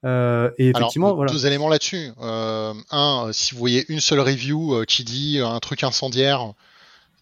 et 0.05 0.69
effectivement, 0.71 1.15
voilà. 1.15 1.31
Deux 1.31 1.47
éléments 1.47 1.69
là-dessus. 1.69 2.09
un, 2.19 3.31
si 3.33 3.55
vous 3.55 3.61
voyez 3.61 3.85
une 3.93 4.01
seule 4.01 4.21
review 4.21 4.85
qui 4.87 5.05
dit 5.05 5.39
un 5.41 5.59
truc 5.59 5.85
incendiaire, 5.85 6.55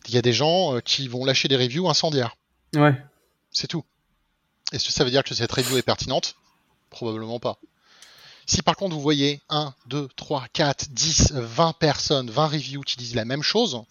il 0.06 0.14
y 0.14 0.18
a 0.18 0.22
des 0.22 0.32
gens 0.32 0.78
qui 0.84 1.08
vont 1.08 1.24
lâcher 1.24 1.48
des 1.48 1.56
reviews 1.56 1.88
incendiaires. 1.88 2.36
Ouais. 2.76 2.94
C'est 3.50 3.66
tout. 3.66 3.82
Est-ce 4.72 4.86
que 4.86 4.92
ça 4.92 5.04
veut 5.04 5.10
dire 5.10 5.24
que 5.24 5.34
cette 5.34 5.52
review 5.52 5.76
est 5.76 5.82
pertinente? 5.82 6.36
Probablement 6.90 7.38
pas. 7.38 7.58
Si 8.46 8.62
par 8.62 8.76
contre 8.76 8.94
vous 8.94 9.02
voyez 9.02 9.42
1, 9.50 9.74
2, 9.86 10.08
3, 10.16 10.46
4, 10.52 10.88
10, 10.90 11.32
20 11.32 11.72
personnes, 11.74 12.30
20 12.30 12.46
reviews 12.46 12.82
qui 12.82 12.96
disent 12.96 13.14
la 13.14 13.26
même 13.26 13.42
chose, 13.42 13.82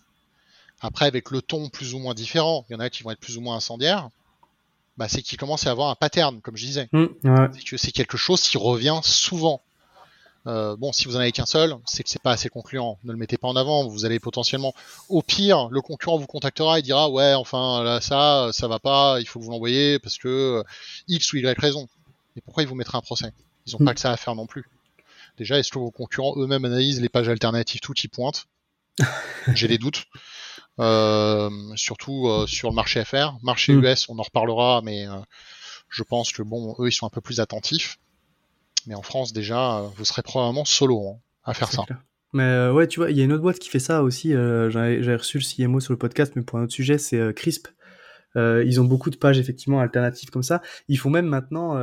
après 0.82 1.06
avec 1.06 1.32
le 1.32 1.42
ton 1.42 1.70
plus 1.70 1.94
ou 1.94 2.00
moins 2.00 2.14
différent, 2.14 2.66
il 2.70 2.74
y 2.74 2.76
en 2.76 2.80
a 2.80 2.90
qui 2.90 3.04
vont 3.04 3.12
être 3.12 3.20
plus 3.20 3.38
ou 3.38 3.42
moins 3.42 3.58
incendiaires, 3.58 4.10
bah, 4.98 5.08
c'est 5.08 5.22
qu'il 5.22 5.38
commence 5.38 5.68
à 5.68 5.72
avoir 5.72 5.90
un 5.90 5.96
pattern, 5.96 6.42
comme 6.42 6.58
je 6.58 6.66
disais. 6.66 6.90
Mmh, 6.92 7.06
c'est 7.54 7.64
que 7.64 7.78
c'est 7.78 7.92
quelque 7.92 8.18
chose 8.18 8.42
qui 8.42 8.58
revient 8.58 9.00
souvent. 9.04 9.62
Euh, 10.48 10.78
bon, 10.78 10.94
si 10.94 11.06
vous 11.06 11.18
en 11.18 11.20
avez 11.20 11.34
qu'un 11.34 11.46
seul, 11.46 11.76
c'est 11.86 12.04
que 12.04 12.10
c'est 12.10 12.22
pas 12.22 12.32
assez 12.32 12.48
concluant. 12.48 12.98
Ne 13.04 13.12
le 13.12 13.18
mettez 13.18 13.38
pas 13.38 13.50
en 13.50 13.56
avant. 13.56 13.86
Vous 13.88 14.06
allez 14.06 14.20
potentiellement, 14.20 14.74
au 15.10 15.22
pire, 15.22 15.68
le 15.70 15.82
concurrent 15.82 16.18
vous 16.18 16.28
contactera 16.28 16.80
et 16.80 16.82
dira 16.82 17.10
ouais, 17.10 17.34
enfin 17.34 17.84
là 17.84 18.00
ça, 18.00 18.50
ça 18.54 18.68
va 18.68 18.80
pas, 18.80 19.18
il 19.20 19.28
faut 19.28 19.40
que 19.40 19.46
vous 19.46 19.52
l'envoyez 19.52 20.00
parce 20.00 20.18
que 20.18 20.28
euh, 20.60 20.64
X 21.10 21.34
ou 21.34 21.38
Y 21.38 21.60
raison. 21.60 21.88
Mais 22.36 22.42
pourquoi 22.42 22.64
ils 22.64 22.70
vous 22.70 22.76
mettraient 22.76 22.98
un 22.98 23.02
procès? 23.02 23.34
Ils 23.66 23.76
ont 23.76 23.80
pas 23.80 23.94
que 23.94 24.00
ça 24.00 24.12
à 24.12 24.18
faire 24.18 24.36
non 24.36 24.46
plus. 24.46 24.70
Déjà, 25.38 25.60
est-ce 25.60 25.72
que 25.72 25.80
vos 25.80 25.92
concurrents 25.92 26.34
eux-mêmes 26.38 26.64
analysent 26.64 27.02
les 27.02 27.10
pages 27.10 27.28
alternatives 27.28 27.82
tout 27.82 27.94
qui 27.94 28.08
pointent? 28.08 28.46
J'ai 29.54 29.68
des 29.68 29.78
doutes. 29.78 30.06
Euh, 30.80 31.50
surtout 31.76 32.30
sur 32.48 32.70
le 32.70 32.76
marché 32.76 33.04
FR. 33.04 33.34
Marché 33.44 33.74
US, 33.74 34.08
mm. 34.08 34.14
on 34.14 34.20
en 34.20 34.24
reparlera, 34.24 34.82
mais 34.84 35.06
je 35.90 36.04
pense 36.04 36.32
que 36.32 36.42
bon, 36.42 36.76
eux, 36.80 36.88
ils 36.88 36.94
sont 36.94 37.06
un 37.06 37.10
peu 37.10 37.22
plus 37.22 37.40
attentifs. 37.40 38.00
Mais 38.88 38.96
en 38.96 39.04
France, 39.04 39.34
déjà, 39.34 39.84
vous 39.96 40.06
serez 40.06 40.24
probablement 40.24 40.66
solo 40.66 41.08
hein, 41.08 41.20
à 41.44 41.54
faire 41.54 41.72
ça. 41.72 41.84
Mais 42.34 42.44
euh, 42.44 42.74
ouais, 42.74 42.88
tu 42.88 43.00
vois, 43.00 43.12
il 43.12 43.18
y 43.18 43.22
a 43.22 43.24
une 43.24 43.32
autre 43.32 43.42
boîte 43.42 43.60
qui 43.60 43.70
fait 43.70 43.80
ça 43.80 44.04
aussi. 44.04 44.34
Euh, 44.34 44.70
J'avais 44.70 45.16
reçu 45.16 45.38
le 45.38 45.44
CMO 45.44 45.80
sur 45.80 45.94
le 45.94 45.98
podcast, 45.98 46.34
mais 46.36 46.42
pour 46.42 46.60
un 46.60 46.64
autre 46.64 46.74
sujet, 46.74 46.98
c'est 46.98 47.18
euh, 47.18 47.34
Crisp. 47.34 47.68
ils 48.36 48.82
ont 48.82 48.86
beaucoup 48.86 49.10
de 49.10 49.18
pages 49.18 49.40
effectivement 49.40 49.80
alternatives 49.80 50.30
comme 50.30 50.44
ça. 50.44 50.62
Ils 50.88 50.98
font 50.98 51.10
même 51.10 51.28
maintenant 51.28 51.76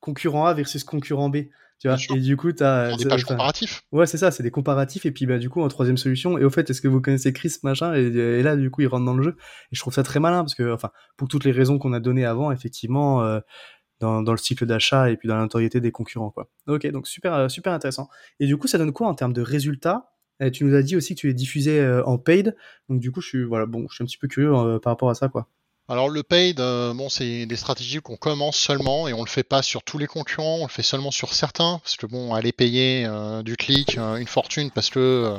concurrent 0.00 0.46
A 0.46 0.54
versus 0.54 0.84
concurrent 0.84 1.28
B. 1.28 1.36
Tu 1.80 1.88
vois, 1.88 1.96
et 2.16 2.20
du 2.20 2.36
coup, 2.36 2.52
tu 2.52 2.62
as 2.62 2.96
des 2.96 3.04
pages 3.04 3.24
comparatifs. 3.24 3.82
Ouais, 3.90 4.06
c'est 4.06 4.16
ça, 4.16 4.30
c'est 4.30 4.42
des 4.42 4.50
comparatifs. 4.50 5.06
Et 5.06 5.10
puis, 5.10 5.26
bah, 5.26 5.38
du 5.38 5.50
coup, 5.50 5.60
en 5.60 5.68
troisième 5.68 5.96
solution, 5.96 6.38
et 6.38 6.44
au 6.44 6.50
fait, 6.50 6.70
est-ce 6.70 6.80
que 6.80 6.88
vous 6.88 7.00
connaissez 7.00 7.32
Crisp 7.32 7.64
machin? 7.64 7.92
Et, 7.94 8.42
là, 8.42 8.56
du 8.56 8.70
coup, 8.70 8.82
ils 8.82 8.86
rentrent 8.86 9.04
dans 9.04 9.14
le 9.14 9.22
jeu. 9.22 9.36
Et 9.72 9.76
je 9.76 9.80
trouve 9.80 9.92
ça 9.92 10.02
très 10.02 10.20
malin 10.20 10.42
parce 10.42 10.54
que, 10.54 10.72
enfin, 10.72 10.90
pour 11.16 11.28
toutes 11.28 11.44
les 11.44 11.52
raisons 11.52 11.78
qu'on 11.78 11.92
a 11.92 12.00
données 12.00 12.24
avant, 12.24 12.52
effectivement, 12.52 13.22
dans, 14.04 14.22
dans 14.22 14.32
le 14.32 14.38
cycle 14.38 14.66
d'achat 14.66 15.10
et 15.10 15.16
puis 15.16 15.28
dans 15.28 15.36
la 15.36 15.42
notoriété 15.42 15.80
des 15.80 15.90
concurrents. 15.90 16.30
Quoi. 16.30 16.48
Ok, 16.66 16.86
donc 16.88 17.08
super, 17.08 17.34
euh, 17.34 17.48
super 17.48 17.72
intéressant. 17.72 18.08
Et 18.38 18.46
du 18.46 18.56
coup, 18.56 18.66
ça 18.66 18.78
donne 18.78 18.92
quoi 18.92 19.08
en 19.08 19.14
termes 19.14 19.32
de 19.32 19.42
résultats? 19.42 20.10
Et 20.40 20.50
Tu 20.50 20.64
nous 20.64 20.74
as 20.74 20.82
dit 20.82 20.96
aussi 20.96 21.14
que 21.14 21.20
tu 21.20 21.30
es 21.30 21.34
diffusé 21.34 21.80
euh, 21.80 22.04
en 22.04 22.18
paid, 22.18 22.56
donc 22.88 23.00
du 23.00 23.10
coup, 23.10 23.20
je 23.20 23.28
suis, 23.28 23.44
voilà, 23.44 23.66
bon, 23.66 23.86
je 23.88 23.94
suis 23.94 24.04
un 24.04 24.06
petit 24.06 24.18
peu 24.18 24.28
curieux 24.28 24.54
euh, 24.54 24.78
par 24.78 24.92
rapport 24.92 25.08
à 25.08 25.14
ça. 25.14 25.28
quoi. 25.28 25.48
Alors 25.88 26.08
le 26.08 26.22
paid, 26.22 26.56
bon, 26.56 27.08
c'est 27.10 27.44
des 27.44 27.56
stratégies 27.56 28.00
qu'on 28.00 28.16
commence 28.16 28.56
seulement 28.56 29.06
et 29.06 29.12
on 29.12 29.22
le 29.22 29.28
fait 29.28 29.42
pas 29.42 29.60
sur 29.60 29.82
tous 29.82 29.98
les 29.98 30.06
concurrents, 30.06 30.58
on 30.60 30.64
le 30.64 30.70
fait 30.70 30.82
seulement 30.82 31.10
sur 31.10 31.34
certains 31.34 31.78
parce 31.82 31.96
que 31.96 32.06
bon, 32.06 32.32
aller 32.32 32.52
payer 32.52 33.06
du 33.44 33.54
clic 33.56 33.98
une 33.98 34.26
fortune 34.26 34.70
parce 34.70 34.88
que 34.88 35.36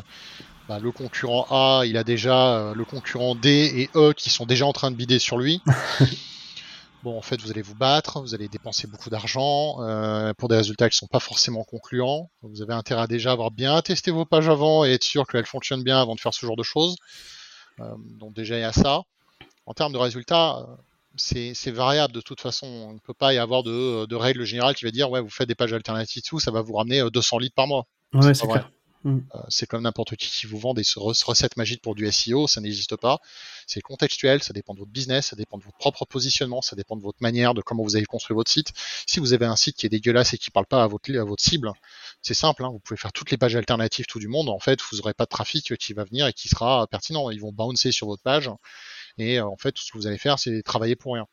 bah, 0.70 0.78
le 0.78 0.92
concurrent 0.92 1.48
A, 1.50 1.86
il 1.88 1.98
a 1.98 2.04
déjà 2.04 2.74
le 2.76 2.86
concurrent 2.86 3.34
D 3.34 3.50
et 3.76 3.90
E 3.98 4.14
qui 4.14 4.30
sont 4.30 4.46
déjà 4.46 4.68
en 4.68 4.74
train 4.74 4.92
de 4.92 4.96
bider 4.96 5.18
sur 5.18 5.40
lui. 5.40 5.64
Bon, 7.06 7.20
en 7.20 7.22
fait, 7.22 7.40
vous 7.40 7.52
allez 7.52 7.62
vous 7.62 7.76
battre, 7.76 8.20
vous 8.20 8.34
allez 8.34 8.48
dépenser 8.48 8.88
beaucoup 8.88 9.12
d'argent 9.12 9.80
euh, 9.84 10.34
pour 10.40 10.50
des 10.50 10.56
résultats 10.56 10.90
qui 10.90 10.96
ne 10.96 10.98
sont 11.02 11.08
pas 11.08 11.20
forcément 11.20 11.64
concluants. 11.64 12.32
vous 12.42 12.64
avez 12.64 12.74
intérêt 12.74 13.04
à 13.04 13.06
déjà 13.06 13.32
avoir 13.32 13.52
bien 13.52 13.80
testé 13.84 14.10
vos 14.10 14.26
pages 14.26 14.50
avant 14.50 14.86
et 14.86 14.94
être 14.94 15.04
sûr 15.04 15.28
qu'elles 15.28 15.46
fonctionnent 15.46 15.84
bien 15.84 16.02
avant 16.02 16.16
de 16.16 16.20
faire 16.20 16.34
ce 16.34 16.44
genre 16.44 16.56
de 16.56 16.64
choses. 16.64 16.96
donc 18.20 18.34
déjà 18.34 18.58
il 18.58 18.62
y 18.62 18.64
a 18.64 18.74
ça. 18.74 19.04
En 19.68 19.76
termes 19.76 19.94
de 19.94 20.00
résultats, 20.00 20.66
c'est 21.16 21.54
variable 21.68 22.12
de 22.12 22.22
toute 22.22 22.42
façon. 22.42 22.66
On 22.66 22.94
ne 22.94 23.00
peut 23.00 23.14
pas 23.14 23.36
y 23.36 23.38
avoir 23.38 23.62
de, 23.62 24.08
de 24.08 24.16
règle 24.16 24.44
générale 24.44 24.74
qui 24.74 24.86
va 24.86 24.90
dire 24.90 25.12
ouais 25.12 25.22
vous 25.22 25.30
faites 25.30 25.48
des 25.48 25.54
pages 25.54 25.74
alternatives 25.74 26.24
tout, 26.24 26.40
ça 26.40 26.50
va 26.50 26.62
vous 26.62 26.74
ramener 26.74 27.08
200 27.08 27.38
litres 27.38 27.54
par 27.54 27.68
mois. 27.68 27.86
Ouais, 28.14 28.34
c'est 28.34 28.48
clair. 28.48 28.72
Mm. 29.06 29.20
Euh, 29.36 29.40
c'est 29.50 29.68
comme 29.68 29.84
n'importe 29.84 30.16
qui 30.16 30.30
qui 30.32 30.48
vous 30.48 30.58
vend 30.58 30.74
des 30.74 30.84
recettes 30.96 31.58
magiques 31.58 31.82
pour 31.82 31.94
du 31.94 32.12
SEO, 32.12 32.48
ça 32.48 32.60
n'existe 32.60 32.96
pas. 32.96 33.20
C'est 33.68 33.82
contextuel, 33.82 34.42
ça 34.42 34.52
dépend 34.52 34.74
de 34.74 34.80
votre 34.80 34.92
business, 34.92 35.28
ça 35.28 35.36
dépend 35.36 35.60
de 35.60 35.64
votre 35.64 35.78
propre 35.78 36.06
positionnement, 36.06 36.62
ça 36.64 36.76
dépend 36.76 36.96
de 36.96 37.04
votre 37.04 37.20
manière, 37.22 37.54
de 37.54 37.62
comment 37.62 37.84
vous 37.84 37.96
avez 37.96 38.06
construit 38.06 38.34
votre 38.34 38.52
site. 38.52 38.74
Si 39.08 39.20
vous 39.20 39.34
avez 39.34 39.46
un 39.46 39.56
site 39.56 39.78
qui 39.78 39.86
est 39.86 39.90
dégueulasse 39.90 40.34
et 40.34 40.40
qui 40.40 40.50
parle 40.50 40.66
pas 40.66 40.84
à 40.84 40.88
votre, 40.88 41.16
à 41.16 41.24
votre 41.24 41.44
cible, 41.44 41.72
c'est 42.24 42.34
simple, 42.34 42.66
hein, 42.66 42.70
vous 42.70 42.80
pouvez 42.80 42.98
faire 42.98 43.14
toutes 43.14 43.30
les 43.30 43.38
pages 43.38 43.56
alternatives 43.56 44.08
tout 44.08 44.20
du 44.20 44.28
monde, 44.28 44.50
en 44.50 44.60
fait, 44.60 44.80
vous 44.92 44.98
n'aurez 44.98 45.14
pas 45.14 45.26
de 45.26 45.30
trafic 45.30 45.78
qui 45.78 45.94
va 45.94 46.04
venir 46.04 46.26
et 46.26 46.34
qui 46.34 46.50
sera 46.50 46.88
pertinent. 46.88 47.30
Ils 47.30 47.40
vont 47.40 47.52
bouncer 47.52 47.92
sur 47.92 48.08
votre 48.08 48.24
page 48.24 48.50
et 49.18 49.40
euh, 49.40 49.46
en 49.46 49.58
fait, 49.58 49.72
tout 49.72 49.84
ce 49.84 49.92
que 49.92 49.98
vous 49.98 50.08
allez 50.08 50.18
faire, 50.18 50.40
c'est 50.40 50.64
travailler 50.64 50.96
pour 50.96 51.14
rien. 51.14 51.28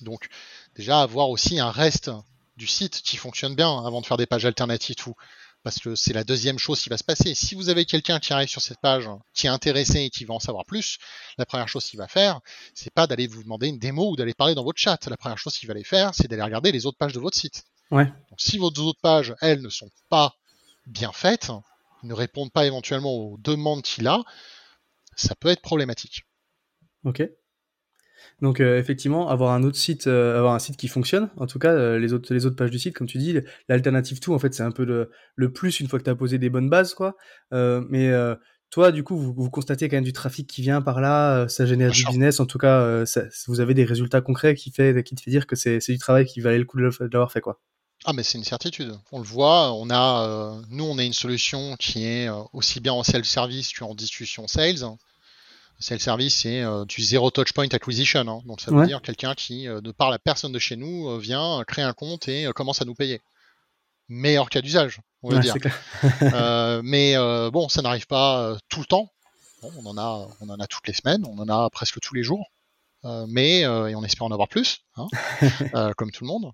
Donc, 0.00 0.28
déjà, 0.74 1.02
avoir 1.02 1.30
aussi 1.30 1.60
un 1.60 1.70
reste 1.70 2.10
du 2.56 2.66
site 2.66 3.02
qui 3.02 3.16
fonctionne 3.16 3.54
bien 3.54 3.84
avant 3.86 4.00
de 4.00 4.06
faire 4.06 4.16
des 4.16 4.26
pages 4.26 4.44
alternatives 4.44 4.96
tout 4.96 5.14
parce 5.62 5.78
que 5.78 5.94
c'est 5.94 6.12
la 6.12 6.24
deuxième 6.24 6.58
chose 6.58 6.80
qui 6.80 6.88
va 6.88 6.96
se 6.96 7.04
passer. 7.04 7.34
Si 7.34 7.54
vous 7.54 7.68
avez 7.68 7.84
quelqu'un 7.84 8.18
qui 8.18 8.32
arrive 8.32 8.48
sur 8.48 8.62
cette 8.62 8.80
page, 8.80 9.08
qui 9.34 9.46
est 9.46 9.50
intéressé 9.50 10.00
et 10.00 10.10
qui 10.10 10.24
va 10.24 10.34
en 10.34 10.40
savoir 10.40 10.64
plus, 10.64 10.98
la 11.38 11.46
première 11.46 11.68
chose 11.68 11.84
qu'il 11.84 11.98
va 11.98 12.08
faire, 12.08 12.40
c'est 12.74 12.92
pas 12.92 13.06
d'aller 13.06 13.26
vous 13.26 13.42
demander 13.42 13.68
une 13.68 13.78
démo 13.78 14.10
ou 14.10 14.16
d'aller 14.16 14.34
parler 14.34 14.54
dans 14.54 14.64
votre 14.64 14.78
chat. 14.78 15.06
La 15.06 15.16
première 15.16 15.38
chose 15.38 15.56
qu'il 15.56 15.66
va 15.66 15.72
aller 15.72 15.84
faire, 15.84 16.14
c'est 16.14 16.28
d'aller 16.28 16.42
regarder 16.42 16.72
les 16.72 16.86
autres 16.86 16.98
pages 16.98 17.12
de 17.12 17.20
votre 17.20 17.36
site. 17.36 17.64
Ouais. 17.90 18.06
Donc, 18.06 18.40
si 18.40 18.58
vos 18.58 18.68
autres 18.68 19.00
pages, 19.02 19.34
elles, 19.40 19.60
ne 19.60 19.68
sont 19.68 19.90
pas 20.08 20.34
bien 20.86 21.12
faites, 21.12 21.50
ne 22.02 22.14
répondent 22.14 22.52
pas 22.52 22.66
éventuellement 22.66 23.12
aux 23.12 23.36
demandes 23.38 23.82
qu'il 23.82 24.06
a, 24.08 24.22
ça 25.16 25.34
peut 25.34 25.48
être 25.48 25.62
problématique. 25.62 26.24
Ok. 27.04 27.22
Donc 28.40 28.60
euh, 28.60 28.78
effectivement, 28.78 29.28
avoir 29.28 29.52
un 29.52 29.62
autre 29.62 29.76
site, 29.76 30.06
euh, 30.06 30.38
avoir 30.38 30.54
un 30.54 30.58
site 30.58 30.76
qui 30.76 30.88
fonctionne, 30.88 31.28
en 31.36 31.46
tout 31.46 31.58
cas 31.58 31.72
euh, 31.72 31.98
les 31.98 32.12
autres 32.12 32.32
les 32.32 32.46
autres 32.46 32.56
pages 32.56 32.70
du 32.70 32.78
site, 32.78 32.94
comme 32.94 33.06
tu 33.06 33.18
dis, 33.18 33.38
l'alternative 33.68 34.20
tout, 34.20 34.32
en 34.32 34.38
fait, 34.38 34.54
c'est 34.54 34.62
un 34.62 34.70
peu 34.70 34.84
le, 34.84 35.10
le, 35.34 35.52
plus 35.52 35.80
une 35.80 35.88
fois 35.88 35.98
que 35.98 36.04
tu 36.04 36.10
as 36.10 36.14
posé 36.14 36.38
des 36.38 36.48
bonnes 36.48 36.70
bases, 36.70 36.94
quoi. 36.94 37.16
mais 37.52 38.12
toi, 38.70 38.92
du 38.92 39.02
coup, 39.02 39.16
vous, 39.16 39.34
vous, 39.36 39.50
constatez 39.50 39.88
quand 39.88 39.96
même 39.96 40.04
du 40.04 40.12
trafic 40.12 40.46
qui 40.46 40.62
vient 40.62 40.80
par 40.80 41.00
là, 41.00 41.48
ça 41.48 41.66
génère 41.66 41.90
du 41.90 42.04
business, 42.04 42.38
en 42.38 42.46
tout 42.46 42.58
cas, 42.58 43.04
ça, 43.04 43.24
vous 43.48 43.60
avez 43.60 43.74
des 43.74 43.84
résultats 43.84 44.20
concrets 44.20 44.54
qui 44.54 44.70
fait 44.70 45.02
qui 45.02 45.14
te 45.16 45.20
fait 45.20 45.30
dire 45.30 45.46
que 45.46 45.56
c'est 45.56 45.80
du 45.88 45.98
travail 45.98 46.24
qui 46.24 46.40
valait 46.40 46.58
le 46.58 46.64
coup 46.64 46.78
de 46.78 46.84
l'avoir 46.84 47.32
fait, 47.32 47.40
quoi. 47.40 47.60
Ah 48.06 48.14
mais 48.14 48.22
c'est 48.22 48.38
une 48.38 48.44
certitude. 48.44 48.94
On 49.12 49.18
le 49.18 49.26
voit, 49.26 49.74
on 49.74 49.90
a, 49.90 50.58
nous 50.70 50.84
on 50.84 50.96
a 50.96 51.04
une 51.04 51.12
solution 51.12 51.76
qui 51.76 52.06
est 52.06 52.28
aussi 52.54 52.80
bien 52.80 52.94
en 52.94 53.02
self-service 53.02 53.74
qu'en 53.74 53.94
discussion 53.94 54.48
sales 54.48 54.84
c'est 55.80 55.94
le 55.94 56.00
service, 56.00 56.42
c'est 56.42 56.60
euh, 56.60 56.84
du 56.84 57.02
zero 57.02 57.30
touch 57.30 57.52
point 57.54 57.66
acquisition. 57.72 58.20
Hein. 58.20 58.42
Donc 58.44 58.60
ça 58.60 58.70
veut 58.70 58.86
dire 58.86 59.00
quelqu'un 59.00 59.34
qui 59.34 59.66
euh, 59.66 59.80
ne 59.80 59.92
parle 59.92 60.12
à 60.14 60.18
personne 60.18 60.52
de 60.52 60.58
chez 60.58 60.76
nous 60.76 61.08
euh, 61.08 61.18
vient 61.18 61.64
créer 61.66 61.84
un 61.84 61.94
compte 61.94 62.28
et 62.28 62.46
commence 62.54 62.82
à 62.82 62.84
nous 62.84 62.94
payer. 62.94 63.22
Meilleur 64.08 64.50
cas 64.50 64.60
d'usage, 64.60 65.00
on 65.22 65.30
va 65.30 65.38
dire. 65.38 65.54
mais 66.84 67.14
bon, 67.50 67.68
ça 67.68 67.80
n'arrive 67.80 68.06
pas 68.06 68.56
tout 68.68 68.80
le 68.80 68.86
temps. 68.86 69.10
on 69.62 69.86
en 69.86 69.96
a, 69.96 70.28
on 70.40 70.50
en 70.50 70.58
a 70.58 70.66
toutes 70.66 70.86
les 70.86 70.92
semaines, 70.92 71.24
on 71.24 71.38
en 71.38 71.48
a 71.48 71.70
presque 71.70 72.00
tous 72.00 72.14
les 72.14 72.24
jours. 72.24 72.50
mais 73.28 73.60
et 73.60 73.94
on 73.94 74.04
espère 74.04 74.24
en 74.24 74.32
avoir 74.32 74.48
plus, 74.48 74.80
hein, 74.96 75.06
comme 75.96 76.10
tout 76.10 76.24
le 76.24 76.28
monde. 76.28 76.52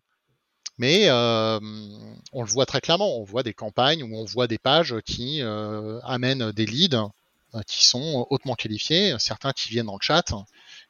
Mais 0.76 1.10
on 1.10 2.42
le 2.42 2.48
voit 2.48 2.66
très 2.66 2.82
clairement. 2.82 3.18
On 3.18 3.24
voit 3.24 3.42
des 3.42 3.54
campagnes 3.54 4.02
où 4.02 4.14
on 4.14 4.26
voit 4.26 4.46
des 4.46 4.58
pages 4.58 4.94
qui 5.06 5.40
amènent 5.40 6.52
des 6.52 6.66
leads 6.66 6.94
euh, 6.94 7.08
qui 7.66 7.86
sont 7.86 8.26
hautement 8.30 8.54
qualifiés, 8.54 9.14
certains 9.18 9.52
qui 9.52 9.70
viennent 9.70 9.86
dans 9.86 9.94
le 9.94 10.02
chat 10.02 10.32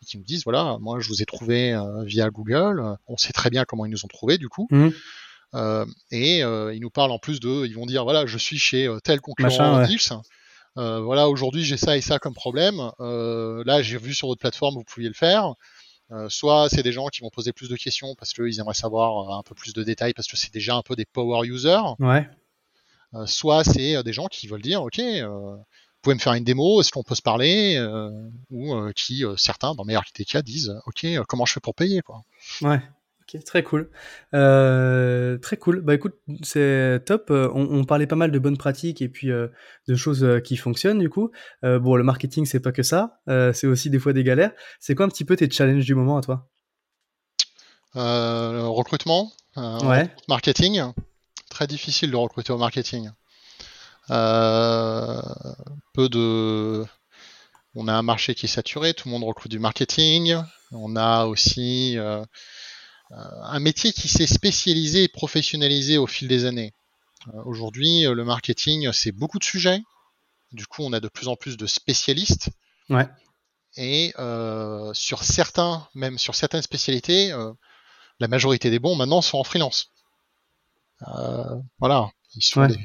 et 0.02 0.06
qui 0.06 0.18
nous 0.18 0.24
disent 0.24 0.44
voilà, 0.44 0.78
moi 0.80 1.00
je 1.00 1.08
vous 1.08 1.22
ai 1.22 1.26
trouvé 1.26 1.72
euh, 1.72 2.04
via 2.04 2.30
Google, 2.30 2.96
on 3.06 3.16
sait 3.16 3.32
très 3.32 3.50
bien 3.50 3.64
comment 3.64 3.86
ils 3.86 3.90
nous 3.90 4.04
ont 4.04 4.08
trouvé 4.08 4.38
du 4.38 4.48
coup. 4.48 4.66
Mmh. 4.70 4.88
Euh, 5.54 5.86
et 6.10 6.40
ils 6.40 6.80
nous 6.80 6.90
parlent 6.90 7.12
en 7.12 7.18
plus 7.18 7.40
de, 7.40 7.66
ils 7.66 7.74
vont 7.74 7.86
dire 7.86 8.04
voilà, 8.04 8.26
je 8.26 8.38
suis 8.38 8.58
chez 8.58 8.88
tel 9.04 9.20
concurrent 9.20 9.76
Machin, 9.76 10.22
voilà, 10.74 11.28
aujourd'hui 11.28 11.64
j'ai 11.64 11.76
ça 11.76 11.96
et 11.96 12.00
ça 12.00 12.18
comme 12.18 12.34
problème. 12.34 12.90
là, 12.98 13.82
j'ai 13.82 13.98
vu 13.98 14.14
sur 14.14 14.28
votre 14.28 14.40
plateforme, 14.40 14.74
vous 14.74 14.84
pouviez 14.84 15.08
le 15.08 15.14
faire. 15.14 15.54
soit 16.28 16.68
c'est 16.68 16.82
des 16.82 16.92
gens 16.92 17.06
qui 17.08 17.22
vont 17.22 17.30
poser 17.30 17.52
plus 17.52 17.68
de 17.68 17.76
questions 17.76 18.14
parce 18.16 18.32
qu'ils 18.32 18.58
aimeraient 18.58 18.74
savoir 18.74 19.38
un 19.38 19.42
peu 19.42 19.54
plus 19.54 19.72
de 19.72 19.82
détails 19.82 20.14
parce 20.14 20.28
que 20.28 20.36
c'est 20.36 20.52
déjà 20.52 20.74
un 20.74 20.82
peu 20.82 20.96
des 20.96 21.06
power 21.06 21.46
users. 21.46 21.94
Ouais. 22.00 22.28
soit 23.26 23.64
c'est 23.64 24.02
des 24.02 24.12
gens 24.12 24.26
qui 24.26 24.48
veulent 24.48 24.62
dire 24.62 24.82
ok, 24.82 25.00
pouvez 26.06 26.14
me 26.14 26.20
faire 26.20 26.34
une 26.34 26.44
démo 26.44 26.80
Est-ce 26.80 26.92
qu'on 26.92 27.02
peut 27.02 27.16
se 27.16 27.22
parler 27.22 27.74
euh, 27.76 28.10
Ou 28.50 28.74
euh, 28.74 28.92
qui, 28.94 29.24
euh, 29.24 29.34
certains, 29.36 29.74
dans 29.74 29.84
mes 29.84 29.96
architectes, 29.96 30.36
disent 30.38 30.72
Ok, 30.86 31.04
comment 31.26 31.44
je 31.44 31.54
fais 31.54 31.60
pour 31.60 31.74
payer 31.74 32.00
quoi? 32.00 32.22
Ouais. 32.62 32.80
Ok, 33.22 33.42
très 33.42 33.64
cool. 33.64 33.90
très 34.30 35.56
cool. 35.56 35.80
Bah 35.80 35.94
écoute, 35.94 36.14
c'est 36.44 37.02
top. 37.06 37.32
On, 37.32 37.84
parlait 37.84 38.06
pas 38.06 38.14
mal 38.14 38.30
de 38.30 38.38
bonnes 38.38 38.56
pratiques 38.56 39.02
et 39.02 39.08
puis 39.08 39.26
de 39.26 39.96
choses 39.96 40.24
qui 40.44 40.56
fonctionnent 40.56 41.00
du 41.00 41.10
coup. 41.10 41.32
bon, 41.64 41.96
le 41.96 42.04
marketing, 42.04 42.46
c'est 42.46 42.60
pas 42.60 42.70
que 42.70 42.84
ça. 42.84 43.20
c'est 43.26 43.66
aussi 43.66 43.90
des 43.90 43.98
fois 43.98 44.12
des 44.12 44.22
galères. 44.22 44.52
C'est 44.78 44.94
quoi 44.94 45.06
un 45.06 45.08
petit 45.08 45.24
peu 45.24 45.34
tes 45.34 45.50
challenges 45.50 45.84
du 45.84 45.96
moment 45.96 46.18
à 46.18 46.20
toi? 46.20 46.48
Recrutement, 47.94 49.32
ouais. 49.56 50.08
marketing. 50.28 50.82
Très 51.50 51.66
difficile 51.66 52.12
de 52.12 52.16
recruter 52.16 52.52
au 52.52 52.58
marketing. 52.58 53.10
Euh, 54.10 55.20
peu 55.92 56.08
de, 56.08 56.84
on 57.74 57.88
a 57.88 57.92
un 57.92 58.02
marché 58.02 58.34
qui 58.34 58.46
est 58.46 58.50
saturé, 58.50 58.94
tout 58.94 59.08
le 59.08 59.12
monde 59.12 59.24
recrute 59.24 59.50
du 59.50 59.58
marketing. 59.58 60.36
On 60.72 60.96
a 60.96 61.26
aussi 61.26 61.98
euh, 61.98 62.24
euh, 63.12 63.16
un 63.42 63.60
métier 63.60 63.92
qui 63.92 64.08
s'est 64.08 64.26
spécialisé 64.26 65.04
et 65.04 65.08
professionnalisé 65.08 65.98
au 65.98 66.06
fil 66.06 66.28
des 66.28 66.44
années. 66.44 66.72
Aujourd'hui, 67.44 68.02
le 68.02 68.24
marketing, 68.24 68.92
c'est 68.92 69.10
beaucoup 69.10 69.40
de 69.40 69.44
sujets. 69.44 69.80
Du 70.52 70.64
coup, 70.66 70.82
on 70.84 70.92
a 70.92 71.00
de 71.00 71.08
plus 71.08 71.26
en 71.26 71.34
plus 71.34 71.56
de 71.56 71.66
spécialistes. 71.66 72.50
Ouais. 72.88 73.08
Et 73.76 74.12
sur 74.92 75.24
certains, 75.24 75.88
même 75.94 76.18
sur 76.18 76.36
certaines 76.36 76.62
spécialités, 76.62 77.34
la 78.20 78.28
majorité 78.28 78.70
des 78.70 78.78
bons 78.78 78.94
maintenant 78.94 79.22
sont 79.22 79.38
en 79.38 79.44
freelance. 79.44 79.90
voilà, 81.80 82.10
ils 82.36 82.44
sont 82.44 82.66
des 82.66 82.78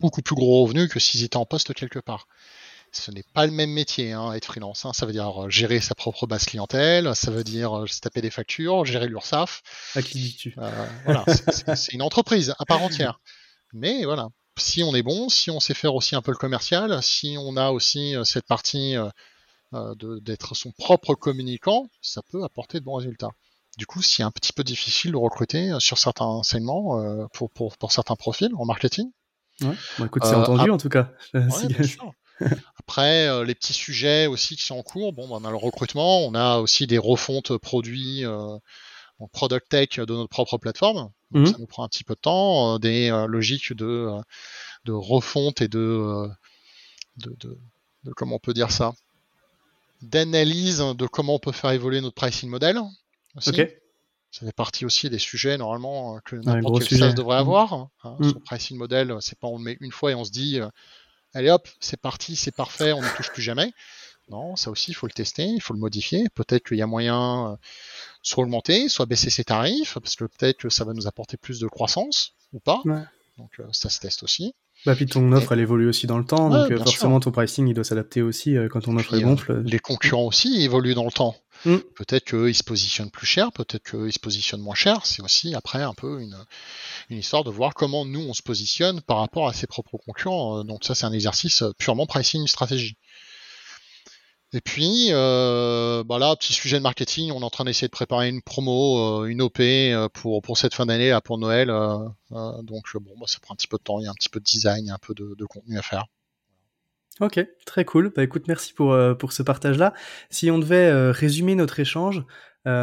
beaucoup 0.00 0.22
plus 0.22 0.34
gros 0.34 0.62
revenus 0.62 0.88
que 0.88 1.00
s'ils 1.00 1.24
étaient 1.24 1.36
en 1.36 1.46
poste 1.46 1.74
quelque 1.74 1.98
part. 1.98 2.26
Ce 2.90 3.10
n'est 3.10 3.24
pas 3.34 3.44
le 3.44 3.52
même 3.52 3.70
métier, 3.70 4.12
hein, 4.12 4.32
être 4.32 4.46
freelance. 4.46 4.86
Hein. 4.86 4.92
Ça 4.94 5.04
veut 5.04 5.12
dire 5.12 5.44
euh, 5.44 5.50
gérer 5.50 5.80
sa 5.80 5.94
propre 5.94 6.26
base 6.26 6.46
clientèle, 6.46 7.14
ça 7.14 7.30
veut 7.30 7.44
dire 7.44 7.80
euh, 7.80 7.86
se 7.86 8.00
taper 8.00 8.22
des 8.22 8.30
factures, 8.30 8.86
gérer 8.86 9.08
l'URSSAF. 9.08 9.62
À 9.94 10.02
qui 10.02 10.18
dis-tu? 10.18 10.54
Euh, 10.58 10.86
Voilà, 11.04 11.24
c'est 11.76 11.92
une 11.92 12.02
entreprise 12.02 12.54
à 12.58 12.64
part 12.64 12.82
entière. 12.82 13.20
Mais 13.74 14.04
voilà, 14.04 14.28
si 14.58 14.82
on 14.82 14.94
est 14.94 15.02
bon, 15.02 15.28
si 15.28 15.50
on 15.50 15.60
sait 15.60 15.74
faire 15.74 15.94
aussi 15.94 16.16
un 16.16 16.22
peu 16.22 16.30
le 16.30 16.38
commercial, 16.38 17.02
si 17.02 17.36
on 17.38 17.56
a 17.58 17.70
aussi 17.70 18.14
cette 18.24 18.46
partie 18.46 18.94
d'être 19.72 20.54
son 20.54 20.72
propre 20.72 21.14
communicant, 21.14 21.90
ça 22.00 22.22
peut 22.30 22.42
apporter 22.42 22.80
de 22.80 22.84
bons 22.84 22.94
résultats. 22.94 23.30
Du 23.76 23.84
coup, 23.84 24.00
c'est 24.00 24.22
un 24.22 24.30
petit 24.30 24.54
peu 24.54 24.64
difficile 24.64 25.12
de 25.12 25.18
recruter 25.18 25.76
sur 25.78 25.98
certains 25.98 26.24
enseignements 26.24 27.28
pour, 27.34 27.50
pour, 27.50 27.76
pour 27.76 27.92
certains 27.92 28.16
profils 28.16 28.50
en 28.56 28.64
marketing. 28.64 29.10
Ouais. 29.62 30.06
écoute, 30.06 30.22
c'est 30.24 30.34
euh, 30.34 30.42
entendu 30.42 30.70
en 30.70 30.78
tout 30.78 30.88
cas. 30.88 31.10
Après, 32.78 33.28
euh, 33.28 33.44
les 33.44 33.54
petits 33.54 33.72
sujets 33.72 34.26
aussi 34.26 34.56
qui 34.56 34.64
sont 34.64 34.76
en 34.76 34.82
cours, 34.82 35.12
bon, 35.12 35.26
on 35.30 35.44
a 35.44 35.50
le 35.50 35.56
recrutement, 35.56 36.24
on 36.24 36.34
a 36.34 36.58
aussi 36.58 36.86
des 36.86 36.98
refontes 36.98 37.56
produits 37.58 38.24
euh, 38.24 38.56
product 39.32 39.68
tech 39.68 39.98
de 39.98 40.14
notre 40.14 40.30
propre 40.30 40.58
plateforme. 40.58 41.10
Mhm. 41.32 41.46
Ça 41.46 41.58
nous 41.58 41.66
prend 41.66 41.84
un 41.84 41.88
petit 41.88 42.04
peu 42.04 42.14
de 42.14 42.20
temps, 42.20 42.78
des 42.78 43.10
logiques 43.26 43.72
de, 43.72 44.08
de 44.84 44.92
refonte 44.92 45.60
et 45.60 45.68
de, 45.68 46.28
de, 47.16 47.36
de, 47.40 48.12
comment 48.16 48.36
on 48.36 48.40
peut 48.40 48.54
dire 48.54 48.70
ça, 48.70 48.92
d'analyse 50.00 50.78
de 50.78 51.06
comment 51.06 51.34
on 51.34 51.38
peut 51.40 51.52
faire 51.52 51.72
évoluer 51.72 52.00
notre 52.00 52.14
pricing 52.14 52.48
model. 52.48 52.80
Aussi. 53.36 53.50
Ça 54.30 54.44
fait 54.44 54.52
partie 54.52 54.84
aussi 54.84 55.08
des 55.08 55.18
sujets 55.18 55.56
normalement 55.56 56.16
euh, 56.16 56.20
que 56.24 56.36
n'importe 56.36 56.86
quel 56.86 56.98
SaaS 56.98 57.12
devrait 57.14 57.36
mmh. 57.36 57.40
avoir. 57.40 57.72
Hein. 57.72 57.90
Hein, 58.04 58.16
mmh. 58.18 58.30
Son 58.30 58.40
pricing 58.40 58.76
model, 58.76 59.16
c'est 59.20 59.38
pas 59.38 59.48
on 59.48 59.58
le 59.58 59.64
met 59.64 59.76
une 59.80 59.92
fois 59.92 60.10
et 60.10 60.14
on 60.14 60.24
se 60.24 60.30
dit 60.30 60.60
euh, 60.60 60.68
allez 61.34 61.50
hop, 61.50 61.68
c'est 61.80 62.00
parti, 62.00 62.36
c'est 62.36 62.54
parfait, 62.54 62.92
on 62.92 63.00
ne 63.00 63.16
touche 63.16 63.30
plus 63.32 63.42
jamais. 63.42 63.72
Non, 64.30 64.56
ça 64.56 64.70
aussi, 64.70 64.90
il 64.90 64.94
faut 64.94 65.06
le 65.06 65.12
tester, 65.12 65.44
il 65.44 65.62
faut 65.62 65.72
le 65.72 65.80
modifier. 65.80 66.28
Peut-être 66.34 66.66
qu'il 66.66 66.76
y 66.76 66.82
a 66.82 66.86
moyen 66.86 67.52
euh, 67.52 67.56
soit 68.20 68.44
augmenter, 68.44 68.90
soit 68.90 69.06
baisser 69.06 69.30
ses 69.30 69.44
tarifs, 69.44 69.94
parce 69.94 70.16
que 70.16 70.24
peut-être 70.24 70.58
que 70.58 70.68
ça 70.68 70.84
va 70.84 70.92
nous 70.92 71.06
apporter 71.06 71.38
plus 71.38 71.60
de 71.60 71.66
croissance 71.66 72.34
ou 72.52 72.60
pas. 72.60 72.82
Donc 73.38 73.62
ça 73.72 73.88
se 73.88 74.00
teste 74.00 74.22
aussi. 74.22 74.54
Bah, 74.84 74.94
puis 74.94 75.06
ton 75.06 75.32
offre, 75.32 75.52
elle 75.52 75.60
évolue 75.60 75.88
aussi 75.88 76.06
dans 76.06 76.18
le 76.18 76.24
temps, 76.24 76.50
donc 76.50 76.76
forcément 76.76 77.20
ton 77.20 77.30
pricing, 77.30 77.66
il 77.68 77.74
doit 77.74 77.84
s'adapter 77.84 78.20
aussi 78.20 78.56
quand 78.70 78.82
ton 78.82 78.96
offre 78.98 79.14
est 79.14 79.22
gonfle. 79.22 79.62
les 79.64 79.78
concurrents 79.78 80.26
aussi 80.26 80.62
évoluent 80.62 80.94
dans 80.94 81.06
le 81.06 81.12
temps. 81.12 81.34
Mm. 81.64 81.78
Peut-être 81.96 82.24
qu'ils 82.24 82.54
se 82.54 82.62
positionnent 82.62 83.10
plus 83.10 83.26
cher, 83.26 83.52
peut-être 83.52 83.90
qu'ils 83.90 84.12
se 84.12 84.18
positionnent 84.18 84.60
moins 84.60 84.74
cher. 84.74 85.04
C'est 85.06 85.22
aussi 85.22 85.54
après 85.54 85.82
un 85.82 85.94
peu 85.94 86.20
une, 86.20 86.36
histoire 87.10 87.44
de 87.44 87.50
voir 87.50 87.74
comment 87.74 88.04
nous 88.04 88.20
on 88.20 88.34
se 88.34 88.42
positionne 88.42 89.00
par 89.00 89.18
rapport 89.18 89.48
à 89.48 89.52
ses 89.52 89.66
propres 89.66 89.98
concurrents. 89.98 90.60
Euh, 90.60 90.62
donc 90.64 90.84
ça 90.84 90.94
c'est 90.94 91.06
un 91.06 91.12
exercice 91.12 91.64
purement 91.78 92.06
pricing 92.06 92.46
stratégie. 92.46 92.96
Et 94.54 94.62
puis, 94.62 95.08
euh, 95.10 96.02
bah 96.04 96.18
là, 96.18 96.34
petit 96.34 96.54
sujet 96.54 96.78
de 96.78 96.82
marketing, 96.82 97.32
on 97.32 97.42
est 97.42 97.44
en 97.44 97.50
train 97.50 97.64
d'essayer 97.66 97.86
de 97.86 97.92
préparer 97.92 98.30
une 98.30 98.40
promo, 98.40 99.22
euh, 99.22 99.26
une 99.26 99.42
OP 99.42 99.60
pour, 100.14 100.40
pour 100.40 100.56
cette 100.56 100.72
fin 100.72 100.86
d'année, 100.86 101.16
pour 101.22 101.36
Noël. 101.36 101.68
donc, 102.30 102.84
bon, 102.94 103.12
bah, 103.18 103.26
ça 103.26 103.40
prend 103.40 103.52
un 103.52 103.56
petit 103.56 103.68
peu 103.68 103.76
de 103.76 103.82
temps, 103.82 104.00
il 104.00 104.04
y 104.04 104.06
a 104.06 104.10
un 104.10 104.14
petit 104.14 104.30
peu 104.30 104.40
de 104.40 104.44
design, 104.44 104.88
un 104.88 104.96
peu 104.96 105.12
de, 105.12 105.44
contenu 105.44 105.78
à 105.78 105.82
faire. 105.82 106.06
Ok, 107.20 107.44
très 107.66 107.84
cool. 107.84 108.12
Bah 108.14 108.22
écoute, 108.22 108.44
merci 108.48 108.72
pour, 108.72 108.96
pour 109.18 109.32
ce 109.32 109.42
partage-là. 109.42 109.92
Si 110.30 110.50
on 110.50 110.58
devait 110.58 111.10
résumer 111.10 111.54
notre 111.54 111.80
échange, 111.80 112.24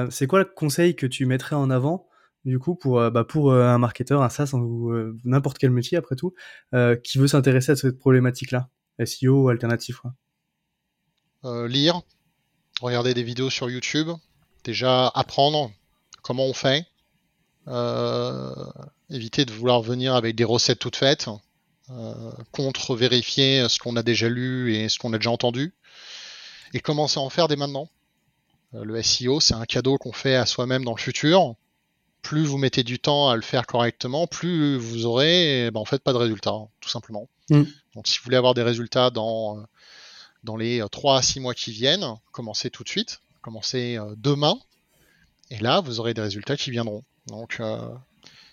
c'est 0.10 0.28
quoi 0.28 0.40
le 0.40 0.46
conseil 0.46 0.96
que 0.96 1.06
tu 1.06 1.26
mettrais 1.26 1.56
en 1.56 1.70
avant 1.70 2.10
du 2.44 2.60
coup 2.60 2.76
pour, 2.76 3.00
bah, 3.12 3.24
pour 3.24 3.54
un 3.54 3.78
marketeur, 3.78 4.22
un 4.22 4.30
SaaS 4.30 4.52
ou 4.54 4.94
n'importe 5.24 5.58
quel 5.58 5.72
métier 5.72 5.98
après 5.98 6.16
tout, 6.16 6.34
qui 7.04 7.18
veut 7.18 7.28
s'intéresser 7.28 7.72
à 7.72 7.76
cette 7.78 7.98
problématique-là, 7.98 8.70
SEO 9.06 9.44
ou 9.44 9.50
alternatif 9.50 10.02
euh, 11.46 11.68
lire, 11.68 12.02
regarder 12.82 13.14
des 13.14 13.22
vidéos 13.22 13.52
sur 13.52 13.70
YouTube, 13.70 14.10
déjà 14.64 15.10
apprendre 15.10 15.72
comment 16.24 16.48
on 16.48 16.54
fait, 16.54 16.88
euh, 17.68 18.52
éviter 19.12 19.46
de 19.46 19.52
vouloir 19.52 19.84
venir 19.84 20.16
avec 20.16 20.36
des 20.36 20.44
recettes 20.44 20.80
toutes 20.80 20.96
faites, 20.96 21.28
euh, 21.28 21.34
contre-vérifier 22.52 23.68
ce 23.70 23.80
qu'on 23.80 23.96
a 23.96 24.04
déjà 24.04 24.30
lu 24.30 24.76
et 24.76 24.90
ce 24.90 25.00
qu'on 25.00 25.14
a 25.14 25.18
déjà 25.18 25.32
entendu, 25.32 25.74
et 26.74 26.80
commencer 26.80 27.20
à 27.20 27.24
en 27.24 27.30
faire 27.30 27.48
dès 27.48 27.56
maintenant? 27.56 27.90
le 28.74 29.02
SEO, 29.02 29.40
c'est 29.40 29.54
un 29.54 29.64
cadeau 29.64 29.98
qu'on 29.98 30.12
fait 30.12 30.36
à 30.36 30.46
soi-même 30.46 30.84
dans 30.84 30.94
le 30.94 31.00
futur. 31.00 31.56
Plus 32.22 32.44
vous 32.44 32.58
mettez 32.58 32.84
du 32.84 33.00
temps 33.00 33.30
à 33.30 33.36
le 33.38 33.42
faire 33.42 33.68
correctement, 33.68 34.28
plus 34.28 34.78
vous 34.78 35.06
aurez 35.06 35.68
eh 35.68 35.72
ben, 35.72 35.80
en 35.80 35.86
fait 35.86 36.04
pas 36.04 36.12
de 36.12 36.18
résultats, 36.18 36.60
tout 36.82 36.90
simplement. 36.90 37.30
Mm. 37.50 37.64
Donc 37.94 38.08
si 38.08 38.18
vous 38.18 38.24
voulez 38.26 38.36
avoir 38.36 38.54
des 38.54 38.64
résultats 38.64 39.12
dans 39.12 39.66
dans 40.46 40.56
les 40.56 40.84
3 40.92 41.16
euh, 41.16 41.18
à 41.18 41.22
6 41.22 41.40
mois 41.42 41.54
qui 41.54 41.72
viennent, 41.72 42.06
commencez 42.32 42.70
tout 42.70 42.84
de 42.84 42.90
suite, 42.90 43.20
commencez 43.42 43.98
euh, 43.98 44.14
demain, 44.18 44.58
et 45.52 45.58
là, 45.58 45.82
vous 45.82 46.00
aurez 46.00 46.14
des 46.14 46.22
résultats 46.22 46.56
qui 46.56 46.72
viendront. 46.72 47.04
Donc, 47.28 47.58
euh, 47.60 47.80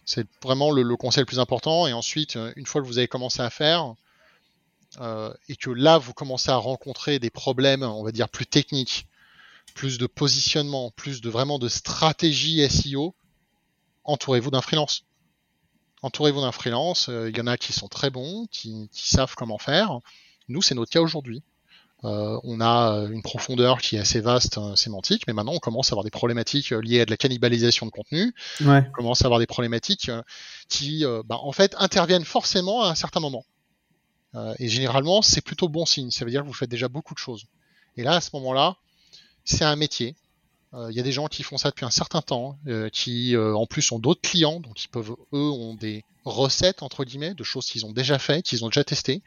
c'est 0.04 0.26
vraiment 0.42 0.70
le, 0.70 0.96
conseil 0.96 1.22
le 1.22 1.26
plus 1.26 1.38
important. 1.38 1.86
Et 1.86 1.92
ensuite, 1.92 2.38
une 2.56 2.66
fois 2.66 2.80
que 2.80 2.86
vous 2.86 2.98
avez 2.98 3.08
commencé 3.08 3.40
à 3.40 3.50
faire, 3.50 3.94
et 5.48 5.56
que 5.56 5.70
là, 5.70 5.98
vous 5.98 6.12
commencez 6.12 6.50
à 6.50 6.56
rencontrer 6.56 7.18
des 7.18 7.30
problèmes, 7.30 7.82
on 7.82 8.02
va 8.04 8.12
dire, 8.12 8.28
plus 8.28 8.46
techniques, 8.46 9.06
plus 9.74 9.98
de 9.98 10.06
positionnement, 10.06 10.90
plus 10.90 11.20
de 11.20 11.30
vraiment 11.30 11.58
de 11.58 11.68
stratégie 11.68 12.68
SEO, 12.68 13.14
entourez-vous 14.04 14.50
d'un 14.50 14.60
freelance. 14.60 15.04
Entourez-vous 16.02 16.40
d'un 16.40 16.52
freelance. 16.52 17.08
Il 17.08 17.36
y 17.36 17.40
en 17.40 17.46
a 17.46 17.56
qui 17.56 17.72
sont 17.72 17.88
très 17.88 18.10
bons, 18.10 18.46
qui 18.50 18.90
savent 18.92 19.34
comment 19.36 19.58
faire. 19.58 20.00
Nous, 20.48 20.62
c'est 20.62 20.74
notre 20.74 20.90
cas 20.90 21.00
aujourd'hui. 21.00 21.42
Euh, 22.04 22.40
on 22.42 22.60
a 22.60 22.96
euh, 22.96 23.10
une 23.10 23.22
profondeur 23.22 23.80
qui 23.80 23.96
est 23.96 24.00
assez 24.00 24.20
vaste 24.20 24.58
euh, 24.58 24.74
sémantique, 24.74 25.24
mais 25.28 25.32
maintenant 25.32 25.52
on 25.52 25.60
commence 25.60 25.90
à 25.90 25.92
avoir 25.92 26.02
des 26.04 26.10
problématiques 26.10 26.70
liées 26.70 27.00
à 27.00 27.04
de 27.04 27.10
la 27.10 27.16
cannibalisation 27.16 27.86
de 27.86 27.92
contenu. 27.92 28.34
On 28.88 28.92
commence 28.92 29.22
à 29.22 29.26
avoir 29.26 29.38
des 29.38 29.46
problématiques 29.46 30.10
qui, 30.68 31.04
bah, 31.26 31.36
en 31.40 31.52
fait, 31.52 31.74
interviennent 31.78 32.24
forcément 32.24 32.82
à 32.82 32.90
un 32.90 32.94
certain 32.94 33.20
moment. 33.20 33.44
et 34.58 34.68
généralement, 34.68 35.22
c'est 35.22 35.42
plutôt 35.42 35.68
bon 35.68 35.84
signe. 35.86 36.10
Ça 36.10 36.24
veut 36.24 36.30
dire 36.30 36.42
que 36.42 36.46
vous 36.46 36.52
faites 36.52 36.70
déjà 36.70 36.88
beaucoup 36.88 37.14
de 37.14 37.18
choses. 37.18 37.44
Et 37.96 38.02
là, 38.02 38.14
à 38.14 38.20
ce 38.20 38.30
moment-là, 38.34 38.76
c'est 39.44 39.64
un 39.64 39.76
métier. 39.76 40.16
Il 40.74 40.96
y 40.96 41.00
a 41.00 41.02
des 41.02 41.12
gens 41.12 41.26
qui 41.26 41.42
font 41.42 41.58
ça 41.58 41.68
depuis 41.68 41.84
un 41.84 41.90
certain 41.90 42.22
temps, 42.22 42.58
qui 42.92 43.36
en 43.36 43.66
plus 43.66 43.92
ont 43.92 43.98
d'autres 43.98 44.22
clients, 44.22 44.60
donc 44.60 44.82
ils 44.84 44.88
peuvent, 44.88 45.14
eux, 45.32 45.50
ont 45.50 45.74
des 45.74 46.04
recettes 46.24 46.82
entre 46.82 47.04
guillemets 47.04 47.34
de 47.34 47.44
choses 47.44 47.66
qu'ils 47.66 47.84
ont 47.84 47.92
déjà 47.92 48.18
faites, 48.18 48.46
qu'ils 48.46 48.64
ont 48.64 48.68
déjà 48.68 48.84
testées 48.84 49.22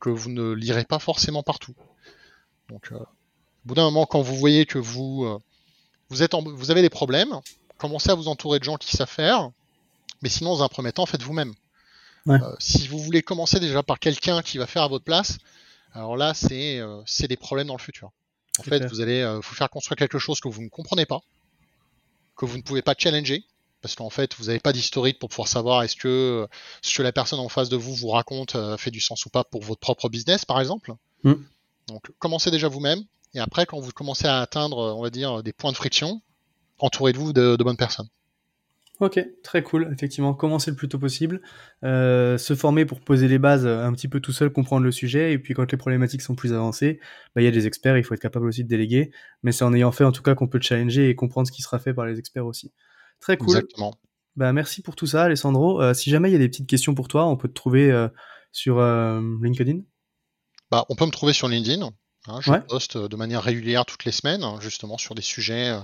que 0.00 0.08
vous 0.08 0.30
ne 0.30 0.52
lirez 0.52 0.84
pas 0.84 0.98
forcément 0.98 1.42
partout. 1.42 1.74
Donc, 2.68 2.90
euh, 2.92 2.98
au 2.98 3.06
bout 3.66 3.74
d'un 3.74 3.84
moment, 3.84 4.06
quand 4.06 4.22
vous 4.22 4.36
voyez 4.36 4.66
que 4.66 4.78
vous, 4.78 5.24
euh, 5.24 5.38
vous, 6.08 6.22
êtes 6.22 6.34
vous 6.34 6.70
avez 6.70 6.82
des 6.82 6.90
problèmes, 6.90 7.40
commencez 7.78 8.10
à 8.10 8.14
vous 8.14 8.28
entourer 8.28 8.58
de 8.58 8.64
gens 8.64 8.76
qui 8.76 8.96
savent 8.96 9.10
faire, 9.10 9.50
mais 10.22 10.28
sinon, 10.28 10.50
dans 10.50 10.62
un 10.62 10.68
premier 10.68 10.92
temps, 10.92 11.06
faites 11.06 11.22
vous-même. 11.22 11.54
Euh, 12.28 12.38
si 12.58 12.86
vous 12.86 12.98
voulez 12.98 13.22
commencer 13.22 13.60
déjà 13.60 13.82
par 13.82 13.98
quelqu'un 13.98 14.42
qui 14.42 14.58
va 14.58 14.66
faire 14.66 14.82
à 14.82 14.88
votre 14.88 15.04
place, 15.04 15.38
alors 15.94 16.16
là, 16.16 16.34
c'est 16.34 16.80
c'est 17.06 17.26
des 17.26 17.38
problèmes 17.38 17.66
dans 17.68 17.76
le 17.76 17.80
futur. 17.80 18.10
En 18.58 18.62
fait, 18.62 18.84
vous 18.86 19.00
allez 19.00 19.24
vous 19.36 19.54
faire 19.54 19.70
construire 19.70 19.96
quelque 19.96 20.18
chose 20.18 20.38
que 20.38 20.48
vous 20.48 20.62
ne 20.62 20.68
comprenez 20.68 21.06
pas, 21.06 21.20
que 22.36 22.44
vous 22.44 22.58
ne 22.58 22.62
pouvez 22.62 22.82
pas 22.82 22.94
challenger, 22.96 23.42
parce 23.80 23.94
qu'en 23.94 24.10
fait, 24.10 24.34
vous 24.38 24.46
n'avez 24.46 24.60
pas 24.60 24.72
d'historique 24.72 25.18
pour 25.18 25.28
pouvoir 25.28 25.48
savoir 25.48 25.82
est-ce 25.82 25.96
que 25.96 26.46
ce 26.82 26.96
que 26.96 27.02
la 27.02 27.12
personne 27.12 27.38
en 27.38 27.48
face 27.48 27.68
de 27.68 27.76
vous 27.76 27.94
vous 27.94 28.08
raconte 28.08 28.56
euh, 28.56 28.76
fait 28.76 28.90
du 28.90 29.00
sens 29.00 29.24
ou 29.26 29.30
pas 29.30 29.44
pour 29.44 29.62
votre 29.62 29.80
propre 29.80 30.08
business, 30.08 30.44
par 30.44 30.60
exemple. 30.60 30.94
Mm. 31.24 31.34
Donc, 31.88 32.10
commencez 32.18 32.50
déjà 32.50 32.68
vous-même, 32.68 33.04
et 33.34 33.40
après, 33.40 33.66
quand 33.66 33.80
vous 33.80 33.90
commencez 33.92 34.26
à 34.26 34.40
atteindre, 34.40 34.94
on 34.96 35.02
va 35.02 35.10
dire, 35.10 35.42
des 35.42 35.52
points 35.52 35.72
de 35.72 35.76
friction, 35.76 36.20
entourez-vous 36.78 37.32
de, 37.32 37.56
bonnes 37.56 37.76
personnes. 37.76 38.08
Ok, 39.00 39.18
très 39.42 39.62
cool. 39.62 39.88
Effectivement, 39.92 40.34
commencer 40.34 40.70
le 40.70 40.76
plus 40.76 40.88
tôt 40.88 40.98
possible, 40.98 41.40
euh, 41.84 42.36
se 42.36 42.54
former 42.54 42.84
pour 42.84 43.00
poser 43.00 43.28
les 43.28 43.38
bases 43.38 43.66
un 43.66 43.92
petit 43.92 44.08
peu 44.08 44.20
tout 44.20 44.32
seul, 44.32 44.52
comprendre 44.52 44.84
le 44.84 44.92
sujet, 44.92 45.32
et 45.32 45.38
puis 45.38 45.54
quand 45.54 45.72
les 45.72 45.78
problématiques 45.78 46.20
sont 46.20 46.34
plus 46.34 46.52
avancées, 46.52 47.00
bah, 47.34 47.40
il 47.40 47.44
y 47.44 47.48
a 47.48 47.50
des 47.50 47.66
experts, 47.66 47.96
il 47.96 48.04
faut 48.04 48.12
être 48.12 48.20
capable 48.20 48.46
aussi 48.46 48.62
de 48.62 48.68
déléguer, 48.68 49.10
mais 49.42 49.52
c'est 49.52 49.64
en 49.64 49.72
ayant 49.72 49.90
fait 49.90 50.04
en 50.04 50.12
tout 50.12 50.22
cas 50.22 50.34
qu'on 50.34 50.48
peut 50.48 50.60
challenger 50.60 51.08
et 51.08 51.14
comprendre 51.14 51.46
ce 51.46 51.52
qui 51.52 51.62
sera 51.62 51.78
fait 51.78 51.94
par 51.94 52.04
les 52.04 52.18
experts 52.18 52.44
aussi. 52.44 52.72
Très 53.20 53.36
cool. 53.36 53.48
Exactement. 53.50 53.94
Bah, 54.36 54.52
merci 54.52 54.82
pour 54.82 54.96
tout 54.96 55.06
ça, 55.06 55.24
Alessandro. 55.24 55.82
Euh, 55.82 55.94
si 55.94 56.10
jamais 56.10 56.30
il 56.30 56.32
y 56.32 56.36
a 56.36 56.38
des 56.38 56.48
petites 56.48 56.68
questions 56.68 56.94
pour 56.94 57.08
toi, 57.08 57.26
on 57.26 57.36
peut 57.36 57.48
te 57.48 57.54
trouver 57.54 57.90
euh, 57.90 58.08
sur 58.52 58.78
euh, 58.78 59.20
LinkedIn 59.42 59.80
bah, 60.70 60.86
On 60.88 60.94
peut 60.94 61.06
me 61.06 61.10
trouver 61.10 61.32
sur 61.32 61.48
LinkedIn. 61.48 61.90
Hein, 62.26 62.40
je 62.40 62.52
poste 62.52 62.96
de 62.96 63.16
manière 63.16 63.42
régulière 63.42 63.86
toutes 63.86 64.04
les 64.04 64.12
semaines, 64.12 64.42
hein, 64.42 64.58
justement 64.60 64.98
sur 64.98 65.14
des 65.14 65.22
sujets. 65.22 65.74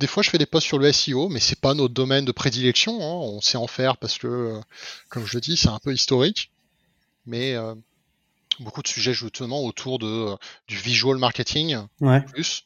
Des 0.00 0.06
fois, 0.06 0.22
je 0.22 0.30
fais 0.30 0.38
des 0.38 0.46
posts 0.46 0.66
sur 0.66 0.78
le 0.78 0.92
SEO, 0.92 1.28
mais 1.28 1.40
c'est 1.40 1.60
pas 1.60 1.72
notre 1.72 1.94
domaine 1.94 2.24
de 2.24 2.32
prédilection. 2.32 3.00
Hein. 3.00 3.34
On 3.34 3.40
sait 3.40 3.56
en 3.56 3.66
faire 3.66 3.96
parce 3.96 4.18
que, 4.18 4.60
comme 5.08 5.24
je 5.24 5.36
le 5.36 5.40
dis, 5.40 5.56
c'est 5.56 5.68
un 5.68 5.78
peu 5.78 5.92
historique. 5.92 6.50
Mais 7.24 7.56
beaucoup 8.60 8.82
de 8.82 8.88
sujets 8.88 9.12
justement 9.12 9.62
autour 9.62 9.98
de 9.98 10.36
du 10.68 10.76
visual 10.76 11.18
marketing 11.18 11.76
plus 12.26 12.64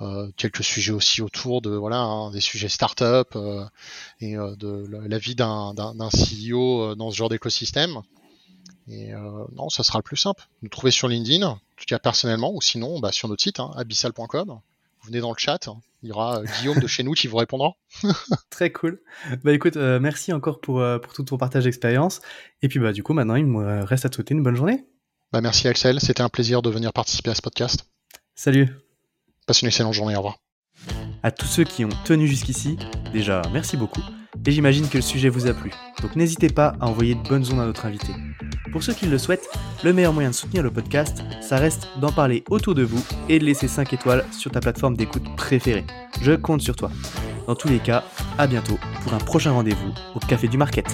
euh, 0.00 0.30
quelques 0.36 0.62
sujets 0.62 0.92
aussi 0.92 1.22
autour 1.22 1.60
de 1.60 1.70
voilà 1.70 1.98
hein, 1.98 2.30
des 2.30 2.40
sujets 2.40 2.68
start-up 2.68 3.32
euh, 3.34 3.64
et 4.20 4.36
euh, 4.36 4.54
de 4.56 4.86
la, 4.88 5.18
vie 5.18 5.34
d'un 5.34 5.74
CEO 5.74 6.94
dans 6.94 7.10
ce 7.10 7.16
genre 7.16 7.28
d'écosystème 7.28 8.00
et 8.86 9.10
non 9.54 9.68
ça 9.68 9.82
sera 9.82 9.98
le 9.98 10.02
plus 10.02 10.16
simple 10.16 10.48
nous 10.62 10.68
trouver 10.68 10.90
sur 10.90 11.08
LinkedIn 11.08 11.44
en 11.44 11.58
tout 11.76 11.84
cas 11.86 11.98
personnellement 11.98 12.54
ou 12.54 12.62
sinon 12.62 13.00
bah, 13.00 13.12
sur 13.12 13.28
notre 13.28 13.42
site 13.42 13.60
hein, 13.60 13.72
abyssal.com 13.76 14.60
vous 15.00 15.06
venez 15.06 15.20
dans 15.20 15.32
le 15.32 15.38
chat 15.38 15.68
il 16.04 16.10
y 16.10 16.12
aura 16.12 16.42
Guillaume 16.60 16.78
de 16.78 16.86
chez 16.86 17.02
nous 17.02 17.10
qui 17.10 17.26
vous 17.26 17.38
répondra. 17.38 17.72
Très 18.50 18.70
cool. 18.70 19.00
Bah 19.42 19.52
écoute, 19.52 19.74
merci 19.74 20.32
encore 20.32 20.60
pour, 20.60 20.80
pour 21.02 21.12
tout 21.12 21.24
ton 21.24 21.38
partage 21.38 21.64
d'expérience. 21.64 22.20
Et 22.62 22.68
puis 22.68 22.78
bah 22.78 22.92
du 22.92 23.02
coup 23.02 23.14
maintenant 23.14 23.34
il 23.34 23.46
me 23.46 23.82
reste 23.82 24.04
à 24.04 24.08
te 24.08 24.14
souhaiter 24.14 24.34
une 24.34 24.44
bonne 24.44 24.54
journée. 24.54 24.86
Bah, 25.30 25.42
merci 25.42 25.68
Axel, 25.68 26.00
c'était 26.00 26.22
un 26.22 26.30
plaisir 26.30 26.62
de 26.62 26.70
venir 26.70 26.90
participer 26.92 27.30
à 27.30 27.34
ce 27.34 27.42
podcast. 27.42 27.84
Salut. 28.34 28.70
Passe 29.46 29.60
une 29.60 29.68
excellente 29.68 29.92
journée, 29.92 30.14
au 30.14 30.18
revoir. 30.18 30.38
À 31.22 31.30
tous 31.30 31.46
ceux 31.46 31.64
qui 31.64 31.84
ont 31.84 31.90
tenu 32.04 32.26
jusqu'ici, 32.26 32.78
déjà 33.12 33.42
merci 33.52 33.76
beaucoup, 33.76 34.00
et 34.46 34.50
j'imagine 34.50 34.88
que 34.88 34.96
le 34.96 35.02
sujet 35.02 35.28
vous 35.28 35.46
a 35.46 35.52
plu, 35.52 35.70
donc 36.00 36.16
n'hésitez 36.16 36.48
pas 36.48 36.74
à 36.80 36.86
envoyer 36.86 37.14
de 37.14 37.28
bonnes 37.28 37.44
ondes 37.52 37.60
à 37.60 37.66
notre 37.66 37.84
invité. 37.84 38.12
Pour 38.72 38.82
ceux 38.82 38.94
qui 38.94 39.04
le 39.04 39.18
souhaitent, 39.18 39.50
le 39.84 39.92
meilleur 39.92 40.14
moyen 40.14 40.30
de 40.30 40.34
soutenir 40.34 40.62
le 40.62 40.70
podcast, 40.70 41.22
ça 41.42 41.58
reste 41.58 41.88
d'en 42.00 42.12
parler 42.12 42.42
autour 42.48 42.74
de 42.74 42.82
vous 42.82 43.04
et 43.28 43.38
de 43.38 43.44
laisser 43.44 43.68
5 43.68 43.92
étoiles 43.92 44.24
sur 44.32 44.50
ta 44.50 44.60
plateforme 44.60 44.96
d'écoute 44.96 45.36
préférée. 45.36 45.84
Je 46.22 46.32
compte 46.32 46.62
sur 46.62 46.76
toi. 46.76 46.90
Dans 47.46 47.54
tous 47.54 47.68
les 47.68 47.80
cas, 47.80 48.04
à 48.38 48.46
bientôt 48.46 48.78
pour 49.02 49.12
un 49.12 49.18
prochain 49.18 49.52
rendez-vous 49.52 49.92
au 50.14 50.20
Café 50.20 50.48
du 50.48 50.56
Market. 50.56 50.86